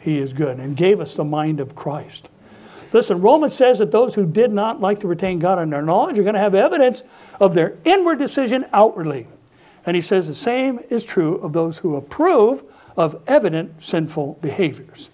[0.01, 2.29] He is good and gave us the mind of Christ.
[2.91, 6.19] Listen, Romans says that those who did not like to retain God in their knowledge
[6.19, 7.03] are going to have evidence
[7.39, 9.27] of their inward decision outwardly.
[9.85, 12.63] And he says the same is true of those who approve
[12.97, 15.09] of evident sinful behaviors.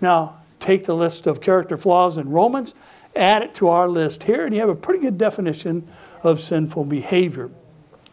[0.00, 2.74] Now, take the list of character flaws in Romans,
[3.14, 5.86] add it to our list here, and you have a pretty good definition
[6.22, 7.50] of sinful behavior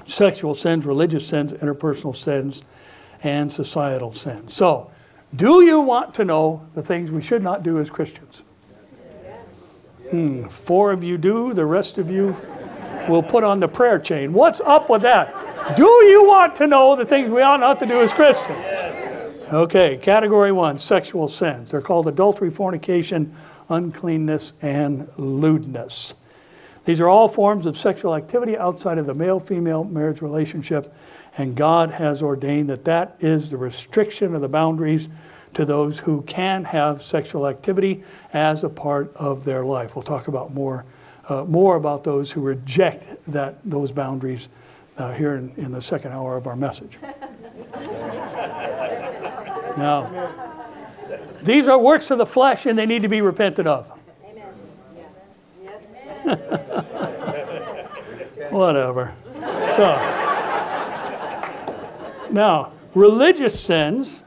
[0.07, 2.61] sexual sins, religious sins, interpersonal sins,
[3.23, 4.53] and societal sins.
[4.53, 4.91] So,
[5.33, 8.43] do you want to know the things we should not do as Christians?
[10.09, 12.35] Hmm, four of you do, the rest of you
[13.09, 14.33] will put on the prayer chain.
[14.33, 15.75] What's up with that?
[15.75, 18.69] Do you want to know the things we ought not to do as Christians?
[19.51, 21.71] Okay, category one sexual sins.
[21.71, 23.33] They're called adultery, fornication,
[23.69, 26.13] uncleanness, and lewdness.
[26.85, 30.93] These are all forms of sexual activity outside of the male female marriage relationship,
[31.37, 35.09] and God has ordained that that is the restriction of the boundaries
[35.53, 39.95] to those who can have sexual activity as a part of their life.
[39.95, 40.85] We'll talk about more,
[41.27, 44.49] uh, more about those who reject that, those boundaries
[44.97, 46.97] uh, here in, in the second hour of our message.
[49.77, 50.31] now,
[51.41, 53.91] these are works of the flesh and they need to be repented of.
[56.25, 56.37] Amen.
[58.51, 59.13] Whatever.
[59.75, 60.24] So,
[62.31, 64.23] now, religious sins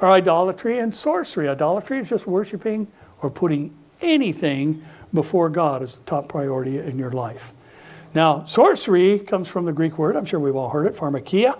[0.00, 1.48] are idolatry and sorcery.
[1.48, 2.86] Idolatry is just worshiping
[3.22, 7.52] or putting anything before God as the top priority in your life.
[8.14, 11.58] Now, sorcery comes from the Greek word, I'm sure we've all heard it, pharmakia.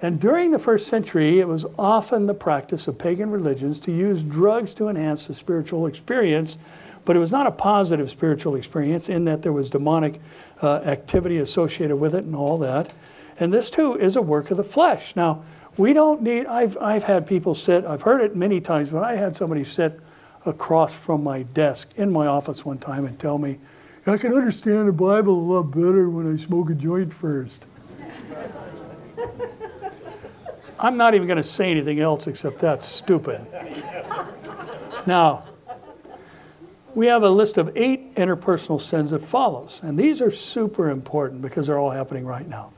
[0.00, 4.22] And during the first century, it was often the practice of pagan religions to use
[4.22, 6.56] drugs to enhance the spiritual experience,
[7.04, 10.20] but it was not a positive spiritual experience in that there was demonic
[10.62, 12.92] uh, activity associated with it and all that.
[13.40, 15.14] And this too is a work of the flesh.
[15.14, 15.44] Now,
[15.76, 19.14] we don't need, I've, I've had people sit, I've heard it many times, but I
[19.14, 20.00] had somebody sit
[20.44, 23.58] across from my desk in my office one time and tell me,
[24.06, 27.66] I can understand the Bible a lot better when I smoke a joint first.
[30.80, 33.44] I'm not even going to say anything else except that's stupid.
[35.06, 35.44] Now,
[36.94, 41.42] we have a list of eight interpersonal sins that follows, and these are super important
[41.42, 42.72] because they're all happening right now.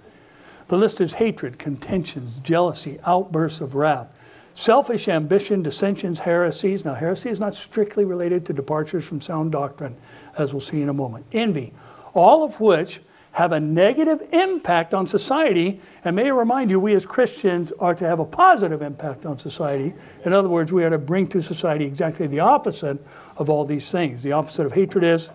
[0.70, 4.14] The list is hatred, contentions, jealousy, outbursts of wrath,
[4.54, 6.84] selfish ambition, dissensions, heresies.
[6.84, 9.96] Now, heresy is not strictly related to departures from sound doctrine,
[10.38, 11.26] as we'll see in a moment.
[11.32, 11.72] Envy,
[12.14, 13.00] all of which
[13.32, 15.80] have a negative impact on society.
[16.04, 19.40] And may I remind you, we as Christians are to have a positive impact on
[19.40, 19.92] society.
[20.24, 23.04] In other words, we are to bring to society exactly the opposite
[23.38, 24.22] of all these things.
[24.22, 25.30] The opposite of hatred is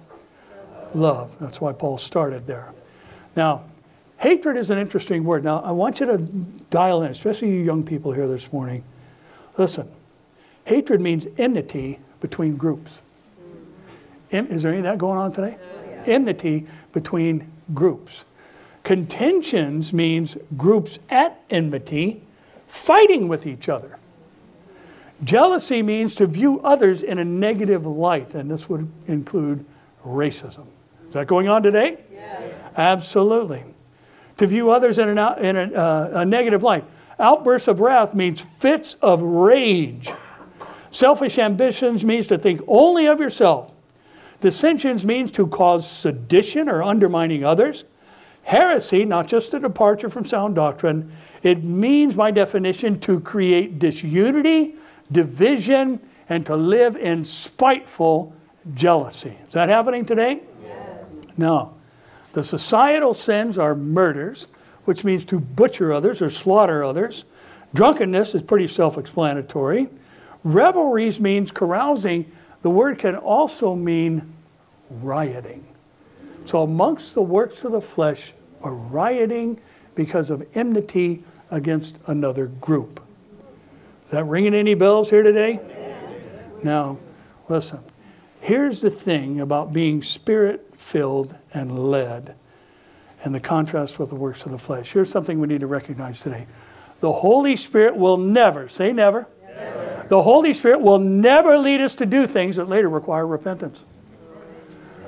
[0.93, 1.35] love.
[1.41, 2.71] That's why Paul started there.
[3.35, 3.65] Now,
[4.17, 5.43] hatred is an interesting word.
[5.43, 8.83] Now, I want you to dial in, especially you young people here this morning.
[9.57, 9.89] Listen,
[10.65, 12.99] hatred means enmity between groups.
[14.31, 15.57] Is there any of that going on today?
[16.05, 18.25] Enmity between groups.
[18.83, 22.21] Contentions means groups at enmity
[22.67, 23.97] fighting with each other.
[25.23, 29.65] Jealousy means to view others in a negative light, and this would include
[30.05, 30.65] racism.
[31.07, 31.99] Is that going on today?
[32.11, 32.53] Yes.
[32.75, 33.63] Absolutely.
[34.37, 36.83] To view others in, an, in a, uh, a negative light.
[37.19, 40.11] Outbursts of wrath means fits of rage.
[40.91, 43.71] Selfish ambitions means to think only of yourself.
[44.41, 47.85] Dissensions means to cause sedition or undermining others.
[48.43, 51.11] Heresy, not just a departure from sound doctrine,
[51.41, 54.75] it means by definition to create disunity,
[55.11, 58.33] division, and to live in spiteful
[58.73, 59.37] jealousy.
[59.47, 60.41] Is that happening today?
[60.63, 61.05] Yes.
[61.37, 61.74] No.
[62.35, 64.47] The societal sins are murders,
[64.83, 67.23] which means to butcher others or slaughter others.
[67.73, 69.87] Drunkenness is pretty self explanatory.
[70.43, 72.29] Revelries means carousing
[72.61, 74.33] the word can also mean
[74.89, 75.65] rioting.
[76.43, 79.61] So, amongst the works of the flesh are rioting
[79.95, 83.01] because of enmity against another group.
[84.07, 85.61] Is that ringing any bells here today?
[86.63, 86.97] Now,
[87.47, 87.79] listen.
[88.41, 92.35] Here's the thing about being spirit filled and led
[93.23, 94.91] and the contrast with the works of the flesh.
[94.91, 96.45] Here's something we need to recognize today.
[96.99, 99.27] The Holy Spirit will never, say never,
[100.09, 103.83] the Holy Spirit will never lead us to do things that later require repentance.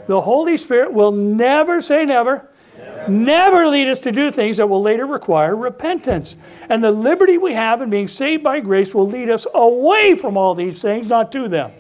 [0.07, 4.67] The Holy Spirit will never say never, never, never lead us to do things that
[4.67, 6.36] will later require repentance.
[6.69, 10.38] And the liberty we have in being saved by grace will lead us away from
[10.38, 11.71] all these things, not to them.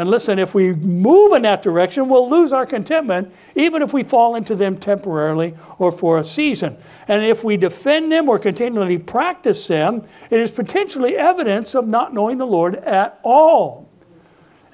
[0.00, 4.02] And listen, if we move in that direction, we'll lose our contentment, even if we
[4.02, 6.78] fall into them temporarily or for a season.
[7.06, 12.14] And if we defend them or continually practice them, it is potentially evidence of not
[12.14, 13.90] knowing the Lord at all.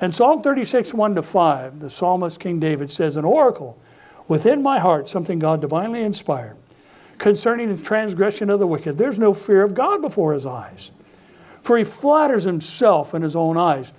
[0.00, 3.76] And Psalm 36, 1 to 5, the psalmist King David says, An oracle
[4.28, 6.56] within my heart, something God divinely inspired,
[7.18, 8.96] concerning the transgression of the wicked.
[8.96, 10.92] There's no fear of God before his eyes.
[11.62, 13.90] For he flatters himself in his own eyes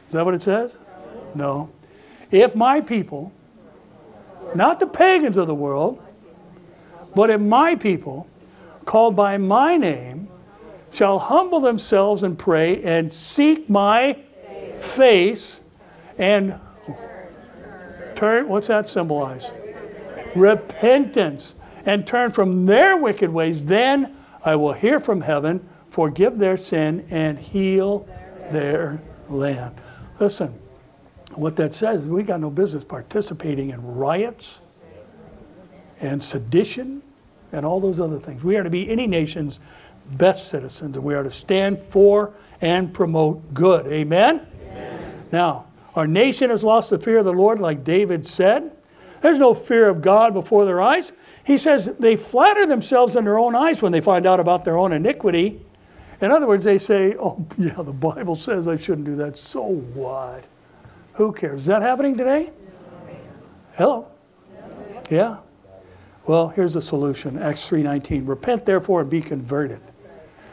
[0.09, 0.77] Is that what it says?
[1.35, 1.71] No.
[2.31, 3.33] If my people,
[4.55, 6.01] not the pagans of the world,
[7.15, 8.29] but if my people,
[8.85, 10.29] called by my name,
[10.93, 14.19] shall humble themselves and pray and seek my
[14.79, 15.61] face
[16.19, 16.59] and
[18.15, 19.47] turn, what's that symbolize?
[20.35, 21.55] Repentance.
[21.87, 27.07] And turn from their wicked ways, then I will hear from heaven, forgive their sin,
[27.11, 28.07] and heal
[28.51, 29.75] their land.
[30.21, 30.59] Listen,
[31.35, 34.61] what that says is we got no business participating in riots
[36.01, 37.03] and sedition
[37.53, 38.45] and all those other things.
[38.45, 39.61] We are to be any nation's
[40.13, 43.87] best citizens, and we are to stand for and promote good.
[43.87, 44.47] Amen?
[44.71, 45.25] Amen?
[45.33, 48.77] Now, our nation has lost the fear of the Lord, like David said.
[49.21, 51.13] There's no fear of God before their eyes.
[51.45, 54.79] He says they flatter themselves in their own eyes when they find out about their
[54.79, 55.61] own iniquity.
[56.21, 59.39] In other words, they say, Oh, yeah, the Bible says I shouldn't do that.
[59.39, 60.45] So what?
[61.15, 61.61] Who cares?
[61.61, 62.51] Is that happening today?
[63.75, 64.09] Hello?
[65.11, 65.39] Yeah.
[66.27, 67.39] Well, here's the solution.
[67.39, 68.27] Acts 3:19.
[68.27, 69.81] Repent therefore and be converted,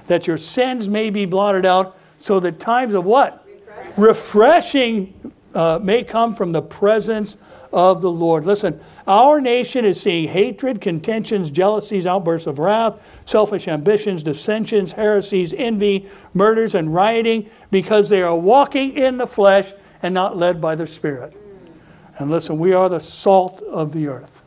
[0.07, 3.47] that your sins may be blotted out, so that times of what?
[3.95, 7.37] Refreshing uh, may come from the presence
[7.71, 8.45] of the Lord.
[8.45, 12.95] Listen, our nation is seeing hatred, contentions, jealousies, outbursts of wrath,
[13.25, 19.73] selfish ambitions, dissensions, heresies, envy, murders, and rioting because they are walking in the flesh
[20.03, 21.35] and not led by the Spirit.
[22.17, 24.41] And listen, we are the salt of the earth.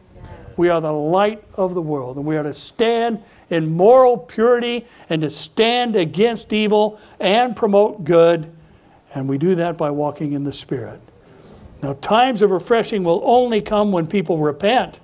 [0.56, 4.86] We are the light of the world, and we are to stand in moral purity
[5.08, 8.52] and to stand against evil and promote good.
[9.14, 11.00] And we do that by walking in the Spirit.
[11.84, 15.00] Now, times of refreshing will only come when people repent.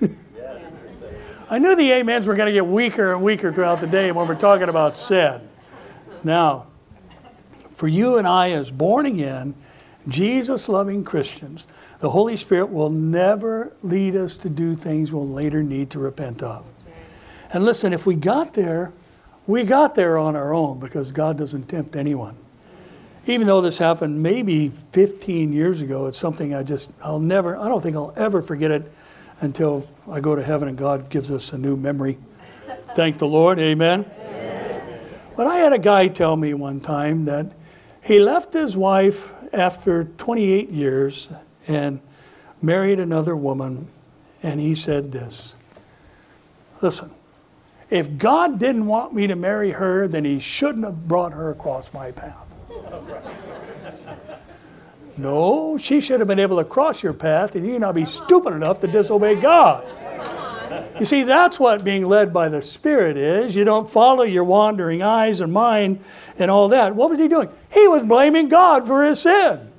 [1.50, 4.28] I knew the amens were going to get weaker and weaker throughout the day when
[4.28, 5.40] we're talking about sin.
[6.22, 6.68] Now,
[7.74, 9.56] for you and I, as born again,
[10.06, 11.66] Jesus loving Christians,
[11.98, 16.44] the Holy Spirit will never lead us to do things we'll later need to repent
[16.44, 16.64] of.
[17.52, 18.92] And listen, if we got there,
[19.48, 22.36] we got there on our own because God doesn't tempt anyone.
[23.28, 27.68] Even though this happened maybe 15 years ago, it's something I just, I'll never, I
[27.68, 28.90] don't think I'll ever forget it
[29.42, 32.16] until I go to heaven and God gives us a new memory.
[32.94, 34.10] Thank the Lord, amen.
[34.18, 35.00] amen.
[35.36, 37.52] But I had a guy tell me one time that
[38.02, 41.28] he left his wife after 28 years
[41.66, 42.00] and
[42.62, 43.88] married another woman,
[44.42, 45.54] and he said this
[46.80, 47.10] Listen,
[47.90, 51.92] if God didn't want me to marry her, then he shouldn't have brought her across
[51.92, 52.46] my path.
[55.16, 58.52] no, she should have been able to cross your path, and you not be stupid
[58.52, 59.86] enough to disobey God.
[60.98, 63.54] You see, that's what being led by the Spirit is.
[63.54, 66.00] You don't follow your wandering eyes and mind
[66.38, 66.94] and all that.
[66.94, 67.48] What was he doing?
[67.70, 69.72] He was blaming God for his sin.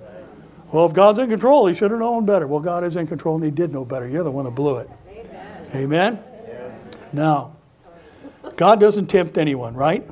[0.71, 2.47] Well, if God's in control, he should have known better.
[2.47, 4.07] Well, God is in control and he did know better.
[4.07, 4.89] You're the one that blew it.
[5.09, 5.69] Amen?
[5.75, 6.19] Amen?
[7.11, 7.55] Now,
[8.55, 10.07] God doesn't tempt anyone, right?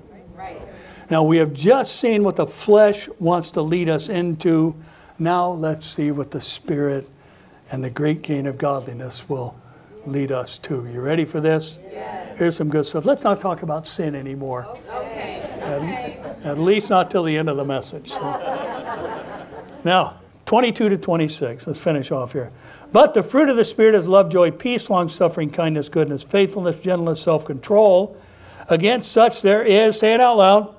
[1.09, 4.75] Now, we have just seen what the flesh wants to lead us into.
[5.17, 7.09] Now, let's see what the Spirit
[7.71, 9.55] and the great gain of godliness will
[10.05, 10.87] lead us to.
[10.91, 11.79] You ready for this?
[11.91, 12.37] Yes.
[12.37, 13.05] Here's some good stuff.
[13.05, 14.65] Let's not talk about sin anymore.
[14.89, 15.41] Okay.
[15.61, 18.11] At, at least not till the end of the message.
[18.11, 18.19] So.
[19.83, 21.67] now, 22 to 26.
[21.67, 22.51] Let's finish off here.
[22.91, 26.79] But the fruit of the Spirit is love, joy, peace, long suffering, kindness, goodness, faithfulness,
[26.79, 28.17] gentleness, self control.
[28.69, 30.75] Against such there is, say it out loud,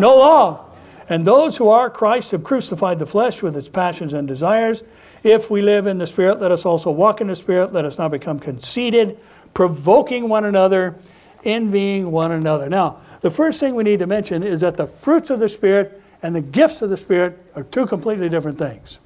[0.00, 0.16] no.
[0.16, 0.64] law.
[1.08, 4.82] And those who are Christ have crucified the flesh with its passions and desires.
[5.22, 7.72] If we live in the Spirit, let us also walk in the Spirit.
[7.72, 9.18] Let us not become conceited,
[9.54, 10.96] provoking one another,
[11.44, 12.68] envying one another.
[12.68, 16.02] Now, the first thing we need to mention is that the fruits of the Spirit
[16.22, 18.98] and the gifts of the Spirit are two completely different things.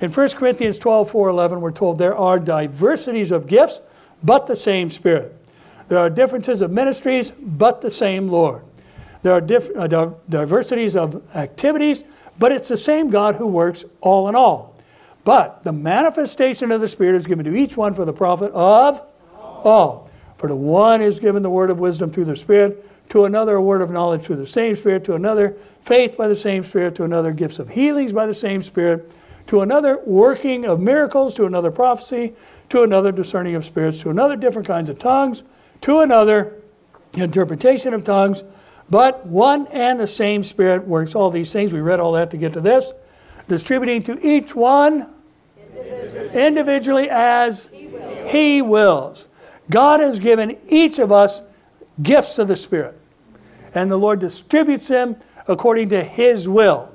[0.00, 3.80] In 1 Corinthians 12, 4, 11, we're told there are diversities of gifts,
[4.22, 5.34] but the same Spirit.
[5.88, 8.62] There are differences of ministries, but the same Lord.
[9.24, 9.86] There are diff- uh,
[10.28, 12.04] diversities of activities,
[12.38, 14.76] but it's the same God who works all in all.
[15.24, 19.02] But the manifestation of the Spirit is given to each one for the profit of
[19.32, 20.10] all.
[20.36, 23.62] For the one is given the word of wisdom through the Spirit, to another a
[23.62, 27.04] word of knowledge through the same Spirit, to another faith by the same Spirit, to
[27.04, 29.10] another gifts of healings by the same Spirit,
[29.46, 32.34] to another working of miracles, to another prophecy,
[32.68, 35.44] to another discerning of spirits, to another different kinds of tongues,
[35.80, 36.60] to another
[37.16, 38.44] interpretation of tongues.
[38.90, 41.72] But one and the same Spirit works all these things.
[41.72, 42.92] We read all that to get to this.
[43.48, 45.08] Distributing to each one
[45.76, 48.28] individually, individually as he, will.
[48.28, 49.28] he wills.
[49.70, 51.40] God has given each of us
[52.02, 52.98] gifts of the Spirit,
[53.74, 55.16] and the Lord distributes them
[55.46, 56.90] according to His will.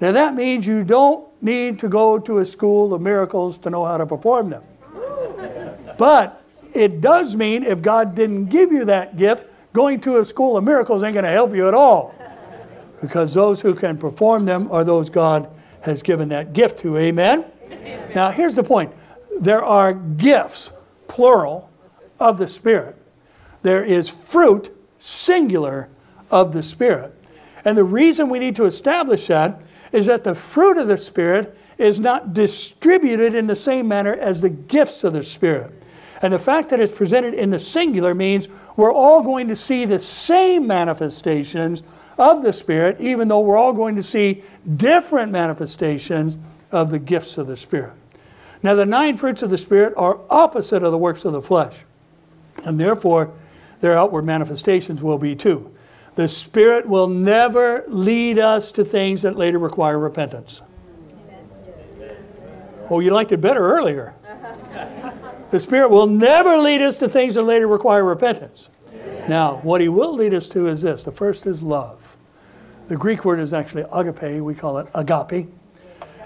[0.00, 3.84] Now that means you don't need to go to a school of miracles to know
[3.84, 4.62] how to perform them.
[5.98, 6.42] But
[6.72, 10.64] it does mean if God didn't give you that gift, going to a school of
[10.64, 12.14] miracles ain't going to help you at all.
[13.02, 15.50] Because those who can perform them are those God
[15.82, 16.96] has given that gift to.
[16.96, 17.44] Amen?
[17.70, 18.12] Amen.
[18.14, 18.94] Now, here's the point
[19.40, 20.70] there are gifts,
[21.08, 21.70] plural,
[22.18, 22.96] of the Spirit.
[23.62, 25.88] There is fruit, singular,
[26.30, 27.12] of the Spirit.
[27.64, 29.60] And the reason we need to establish that
[29.90, 34.40] is that the fruit of the Spirit is not distributed in the same manner as
[34.40, 35.72] the gifts of the Spirit.
[36.24, 39.84] And the fact that it's presented in the singular means we're all going to see
[39.84, 41.82] the same manifestations
[42.16, 44.42] of the Spirit, even though we're all going to see
[44.74, 46.38] different manifestations
[46.72, 47.92] of the gifts of the Spirit.
[48.62, 51.80] Now, the nine fruits of the Spirit are opposite of the works of the flesh,
[52.64, 53.30] and therefore
[53.82, 55.76] their outward manifestations will be too.
[56.14, 60.62] The Spirit will never lead us to things that later require repentance.
[62.88, 64.14] Oh, you liked it better earlier.
[65.54, 68.68] The Spirit will never lead us to things that later require repentance.
[69.28, 72.16] Now, what He will lead us to is this the first is love.
[72.88, 75.48] The Greek word is actually agape, we call it agape.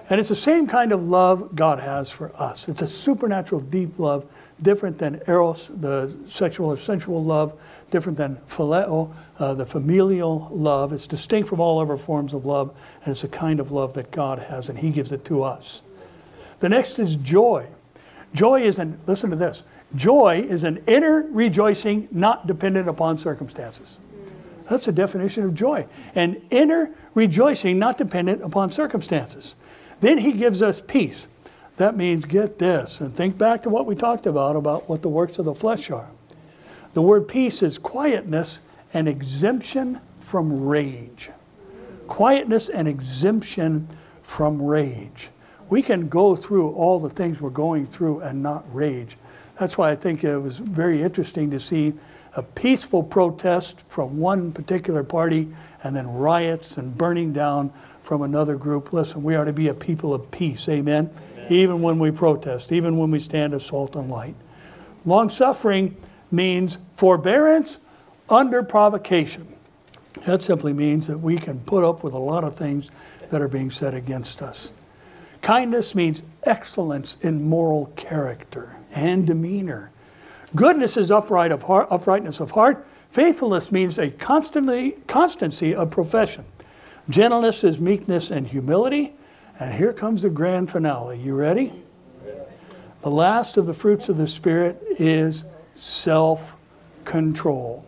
[0.08, 2.70] And it's the same kind of love God has for us.
[2.70, 4.24] It's a supernatural, deep love,
[4.62, 7.52] different than eros, the sexual or sensual love,
[7.90, 10.94] different than phileo, uh, the familial love.
[10.94, 12.74] It's distinct from all other forms of love,
[13.04, 15.82] and it's a kind of love that God has, and He gives it to us.
[16.60, 17.66] The next is joy.
[18.34, 19.64] Joy is an, listen to this,
[19.94, 23.98] joy is an inner rejoicing not dependent upon circumstances.
[24.68, 25.86] That's the definition of joy.
[26.14, 29.54] An inner rejoicing not dependent upon circumstances.
[30.00, 31.26] Then he gives us peace.
[31.78, 35.08] That means get this and think back to what we talked about about what the
[35.08, 36.08] works of the flesh are.
[36.92, 38.60] The word peace is quietness
[38.92, 41.30] and exemption from rage.
[42.08, 43.88] Quietness and exemption
[44.22, 45.30] from rage
[45.68, 49.16] we can go through all the things we're going through and not rage.
[49.58, 51.94] That's why I think it was very interesting to see
[52.34, 55.48] a peaceful protest from one particular party
[55.82, 58.92] and then riots and burning down from another group.
[58.92, 61.10] Listen, we are to be a people of peace, amen?
[61.34, 61.52] amen.
[61.52, 64.34] Even when we protest, even when we stand as salt and light.
[65.04, 65.96] Long suffering
[66.30, 67.78] means forbearance
[68.28, 69.46] under provocation.
[70.24, 72.90] That simply means that we can put up with a lot of things
[73.30, 74.72] that are being said against us.
[75.42, 79.90] Kindness means excellence in moral character and demeanor.
[80.54, 82.86] Goodness is upright of heart, uprightness of heart.
[83.10, 86.44] Faithfulness means a constantly, constancy of profession.
[87.08, 89.14] Gentleness is meekness and humility.
[89.58, 91.18] And here comes the grand finale.
[91.18, 91.72] You ready?
[93.02, 96.52] The last of the fruits of the Spirit is self
[97.04, 97.84] control.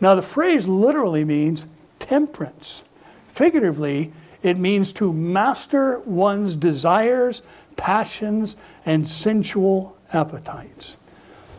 [0.00, 1.66] Now, the phrase literally means
[1.98, 2.82] temperance.
[3.28, 4.12] Figuratively,
[4.42, 7.42] it means to master one's desires,
[7.76, 10.96] passions, and sensual appetites.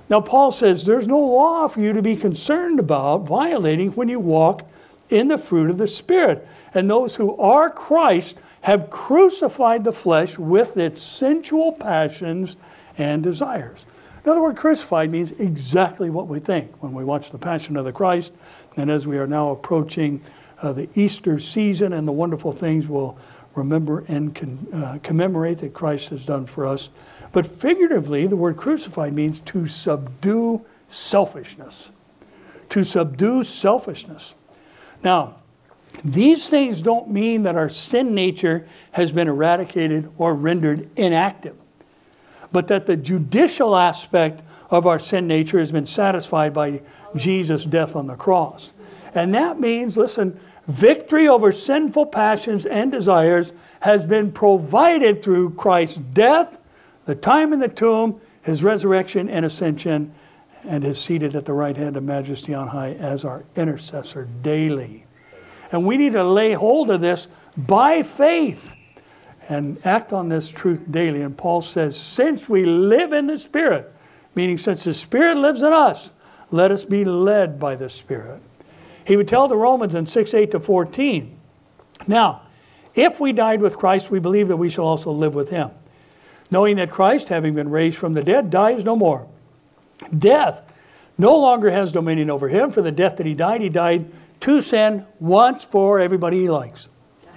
[0.09, 4.19] Now, Paul says there's no law for you to be concerned about violating when you
[4.19, 4.67] walk
[5.09, 6.47] in the fruit of the Spirit.
[6.73, 12.55] And those who are Christ have crucified the flesh with its sensual passions
[12.97, 13.85] and desires.
[14.23, 17.85] In other words, crucified means exactly what we think when we watch the Passion of
[17.85, 18.33] the Christ,
[18.77, 20.21] and as we are now approaching
[20.61, 23.17] uh, the Easter season and the wonderful things we'll
[23.55, 26.89] remember and con- uh, commemorate that Christ has done for us.
[27.31, 31.89] But figuratively, the word crucified means to subdue selfishness.
[32.69, 34.35] To subdue selfishness.
[35.03, 35.35] Now,
[36.03, 41.55] these things don't mean that our sin nature has been eradicated or rendered inactive,
[42.51, 46.81] but that the judicial aspect of our sin nature has been satisfied by
[47.15, 48.73] Jesus' death on the cross.
[49.13, 50.39] And that means, listen,
[50.71, 53.51] Victory over sinful passions and desires
[53.81, 56.57] has been provided through Christ's death,
[57.05, 60.13] the time in the tomb, his resurrection and ascension,
[60.63, 65.05] and is seated at the right hand of majesty on high as our intercessor daily.
[65.73, 68.73] And we need to lay hold of this by faith
[69.49, 71.21] and act on this truth daily.
[71.21, 73.93] And Paul says, since we live in the Spirit,
[74.35, 76.13] meaning since the Spirit lives in us,
[76.49, 78.41] let us be led by the Spirit.
[79.05, 81.37] He would tell the Romans in 6 8 to 14,
[82.07, 82.41] Now,
[82.93, 85.71] if we died with Christ, we believe that we shall also live with him.
[86.49, 89.27] Knowing that Christ, having been raised from the dead, dies no more.
[90.17, 90.61] Death
[91.17, 94.61] no longer has dominion over him, for the death that he died, he died to
[94.61, 96.89] sin once for everybody he likes.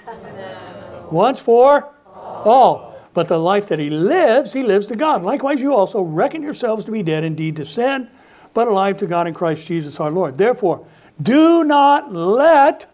[1.11, 2.95] once for all.
[3.13, 5.23] But the life that he lives, he lives to God.
[5.23, 8.09] Likewise, you also reckon yourselves to be dead indeed to sin,
[8.55, 10.37] but alive to God in Christ Jesus our Lord.
[10.37, 10.85] Therefore,
[11.23, 12.87] do not let,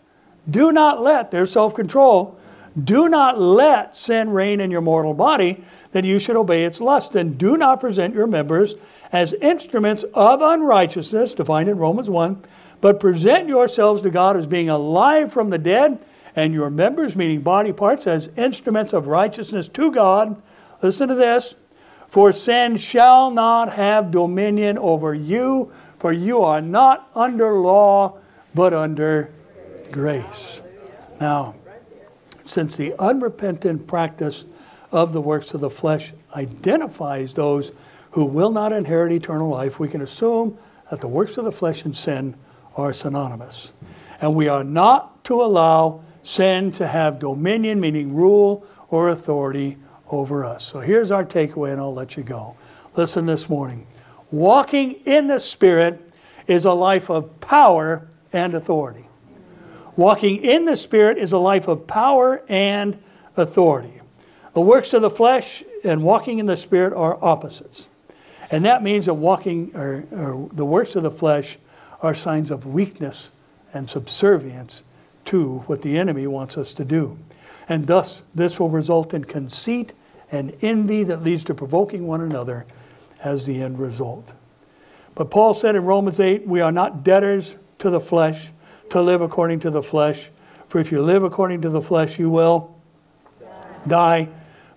[0.49, 2.39] do not let, their self control,
[2.85, 7.16] Do not let sin reign in your mortal body, that you should obey its lust.
[7.16, 8.77] And do not present your members
[9.11, 12.45] as instruments of unrighteousness, defined in Romans 1,
[12.81, 16.05] but present yourselves to God as being alive from the dead,
[16.37, 20.41] and your members, meaning body parts, as instruments of righteousness to God.
[20.81, 21.57] Listen to this.
[22.07, 28.18] For sin shall not have dominion over you, for you are not under law,
[28.55, 29.30] but under
[29.92, 30.61] grace.
[31.20, 31.55] Now,
[32.44, 34.46] since the unrepentant practice
[34.90, 37.70] of the works of the flesh identifies those
[38.12, 40.59] who will not inherit eternal life, we can assume
[40.90, 42.34] that the works of the flesh and sin
[42.76, 43.72] are synonymous.
[44.20, 49.76] And we are not to allow sin to have dominion, meaning rule or authority
[50.09, 50.64] over us.
[50.64, 52.57] So here's our takeaway, and I'll let you go.
[52.96, 53.86] Listen this morning.
[54.31, 56.12] Walking in the Spirit
[56.47, 59.07] is a life of power and authority.
[59.97, 63.03] Walking in the Spirit is a life of power and
[63.37, 64.01] authority.
[64.55, 67.89] The works of the flesh and walking in the Spirit are opposites.
[68.51, 71.59] And that means that walking, or, or the works of the flesh,
[72.03, 73.28] are signs of weakness
[73.72, 74.83] and subservience
[75.26, 77.18] to what the enemy wants us to do.
[77.68, 79.93] And thus, this will result in conceit
[80.33, 82.66] and envy that leads to provoking one another
[83.23, 84.33] as the end result.
[85.14, 88.51] But Paul said in Romans 8, we are not debtors to the flesh
[88.91, 90.29] to live according to the flesh.
[90.68, 92.75] For if you live according to the flesh, you will
[93.87, 94.29] die.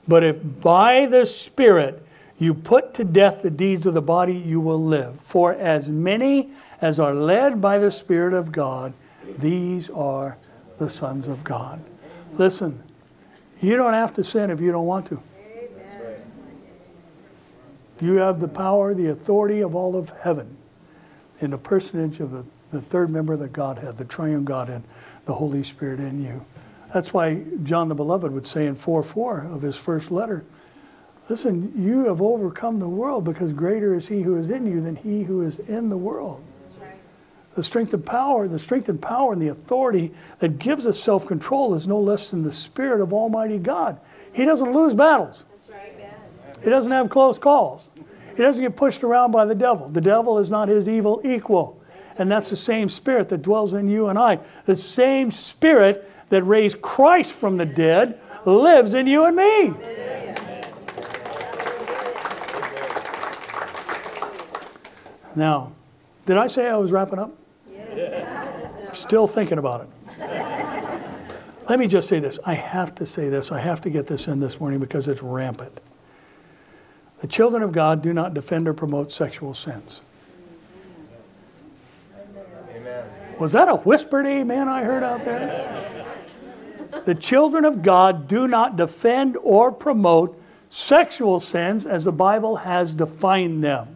[0.07, 2.05] But if by the Spirit
[2.39, 5.19] you put to death the deeds of the body, you will live.
[5.21, 6.49] For as many
[6.81, 8.93] as are led by the Spirit of God,
[9.37, 10.37] these are
[10.79, 11.79] the sons of God.
[12.33, 12.83] Listen,
[13.61, 15.21] you don't have to sin if you don't want to.
[18.01, 20.57] You have the power, the authority of all of heaven
[21.39, 24.83] in the personage of the, the third member of the Godhead, the triune Godhead,
[25.25, 26.45] the Holy Spirit in you.
[26.93, 30.43] That's why John the Beloved would say in 4 4 of his first letter,
[31.29, 34.97] Listen, you have overcome the world because greater is he who is in you than
[34.97, 36.43] he who is in the world.
[37.55, 41.27] The strength and power, the strength and power and the authority that gives us self
[41.27, 43.99] control is no less than the Spirit of Almighty God.
[44.33, 45.45] He doesn't lose battles,
[46.63, 47.89] he doesn't have close calls,
[48.35, 49.89] he doesn't get pushed around by the devil.
[49.89, 51.81] The devil is not his evil equal.
[52.17, 54.39] And that's the same Spirit that dwells in you and I.
[54.65, 59.73] The same Spirit that raised Christ from the dead lives in you and me.
[65.35, 65.71] Now,
[66.25, 67.31] did I say I was wrapping up?
[68.93, 69.89] Still thinking about it.
[71.69, 72.39] Let me just say this.
[72.45, 73.51] I have to say this.
[73.51, 75.79] I have to get this in this morning because it's rampant.
[77.23, 80.01] The children of God do not defend or promote sexual sins.
[82.75, 83.05] Amen.
[83.39, 86.05] Was that a whispered amen I heard out there?
[87.05, 90.37] The children of God do not defend or promote
[90.69, 93.95] sexual sins as the Bible has defined them.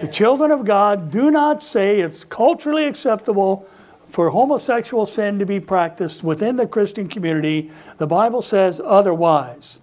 [0.00, 3.68] The children of God do not say it's culturally acceptable
[4.08, 7.70] for homosexual sin to be practiced within the Christian community.
[7.98, 9.78] The Bible says otherwise.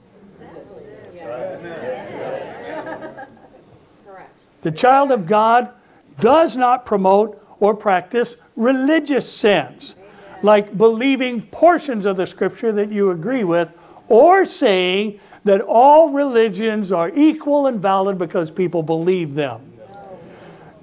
[4.61, 5.71] The child of God
[6.19, 9.95] does not promote or practice religious sins,
[10.41, 13.71] like believing portions of the scripture that you agree with,
[14.07, 19.61] or saying that all religions are equal and valid because people believe them.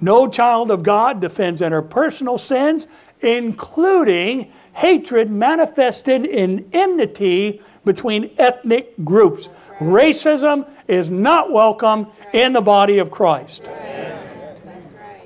[0.01, 2.87] No child of God defends interpersonal sins,
[3.21, 9.49] including hatred manifested in enmity between ethnic groups.
[9.79, 13.69] Racism is not welcome in the body of Christ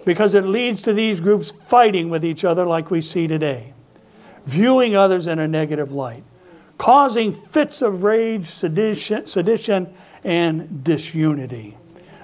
[0.06, 3.74] because it leads to these groups fighting with each other like we see today,
[4.46, 6.24] viewing others in a negative light,
[6.78, 9.94] causing fits of rage, sedition, sedition
[10.24, 11.78] and disunity.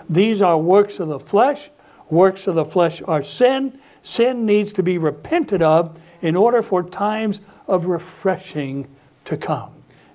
[0.10, 1.70] These are works of the flesh
[2.10, 3.80] Works of the flesh are sin.
[4.02, 8.88] Sin needs to be repented of in order for times of refreshing
[9.26, 9.70] to come.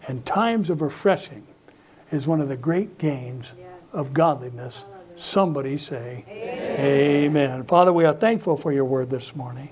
[0.09, 1.47] And times of refreshing
[2.11, 3.55] is one of the great gains
[3.93, 4.87] of godliness.
[5.15, 6.81] Somebody say, Amen.
[6.81, 7.65] Amen.
[7.65, 9.69] Father, we are thankful for your word this morning.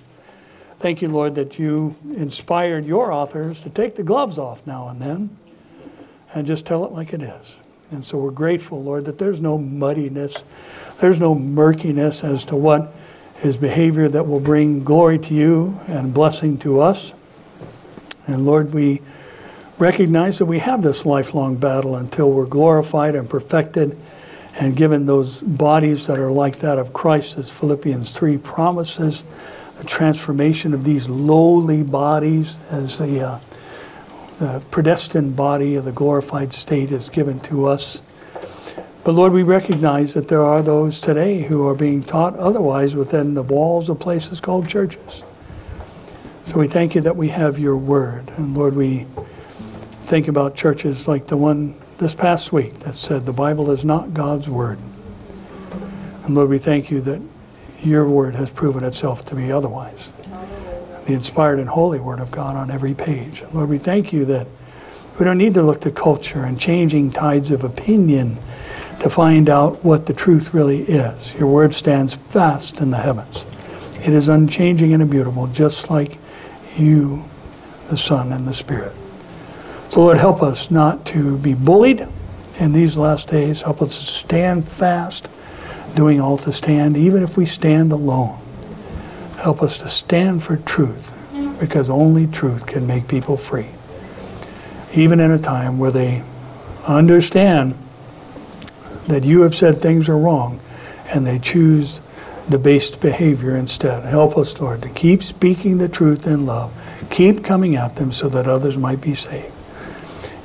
[0.78, 5.02] Thank you, Lord, that you inspired your authors to take the gloves off now and
[5.02, 5.36] then
[6.34, 7.56] and just tell it like it is.
[7.90, 10.44] And so we're grateful, Lord, that there's no muddiness,
[11.00, 12.94] there's no murkiness as to what
[13.42, 17.12] is behavior that will bring glory to you and blessing to us.
[18.26, 19.00] And Lord, we
[19.78, 23.96] recognize that we have this lifelong battle until we're glorified and perfected
[24.56, 29.24] and given those bodies that are like that of Christ, as Philippians 3 promises,
[29.76, 33.40] the transformation of these lowly bodies as the uh,
[34.38, 38.00] the predestined body of the glorified state is given to us.
[39.08, 43.32] But Lord, we recognize that there are those today who are being taught otherwise within
[43.32, 45.22] the walls of places called churches.
[46.44, 48.30] So we thank you that we have your word.
[48.36, 49.06] And Lord, we
[50.04, 54.12] think about churches like the one this past week that said the Bible is not
[54.12, 54.78] God's word.
[56.26, 57.22] And Lord, we thank you that
[57.82, 60.12] your word has proven itself to be otherwise.
[61.06, 63.42] The inspired and holy word of God on every page.
[63.54, 64.46] Lord, we thank you that
[65.18, 68.36] we don't need to look to culture and changing tides of opinion
[69.00, 71.34] to find out what the truth really is.
[71.36, 73.44] Your word stands fast in the heavens.
[74.04, 76.18] It is unchanging and immutable, just like
[76.76, 77.24] you,
[77.90, 78.92] the Son, and the Spirit.
[79.88, 82.06] So, Lord, help us not to be bullied
[82.58, 83.62] in these last days.
[83.62, 85.28] Help us to stand fast,
[85.94, 88.38] doing all to stand, even if we stand alone.
[89.38, 91.12] Help us to stand for truth,
[91.60, 93.68] because only truth can make people free.
[94.94, 96.22] Even in a time where they
[96.86, 97.76] understand
[99.08, 100.60] that you have said things are wrong
[101.08, 102.00] and they choose
[102.48, 104.04] debased behavior instead.
[104.04, 106.72] Help us, Lord, to keep speaking the truth in love.
[107.10, 109.52] Keep coming at them so that others might be saved.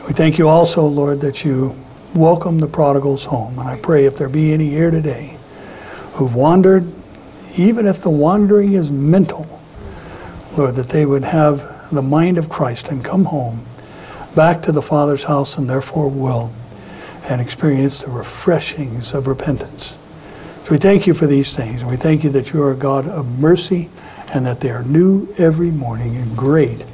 [0.08, 1.76] We thank you also, Lord, that you
[2.14, 3.58] welcome the prodigals home.
[3.58, 5.38] And I pray if there be any here today
[6.14, 6.92] who've wandered,
[7.56, 9.48] even if the wandering is mental,
[10.58, 13.66] Lord, that they would have the mind of Christ and come home
[14.36, 16.52] back to the Father's house and therefore will
[17.24, 19.98] and experience the refreshings of repentance.
[20.66, 21.82] So we thank you for these things.
[21.82, 23.90] And we thank you that you are a God of mercy
[24.34, 26.86] and that they are new every morning and great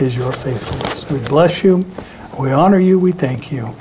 [0.00, 1.08] is your faithfulness.
[1.10, 1.84] We bless you.
[2.38, 2.98] We honor you.
[2.98, 3.74] We thank you.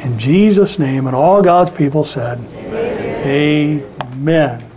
[0.00, 3.82] In Jesus' name, and all God's people said, Amen.
[4.00, 4.71] Amen.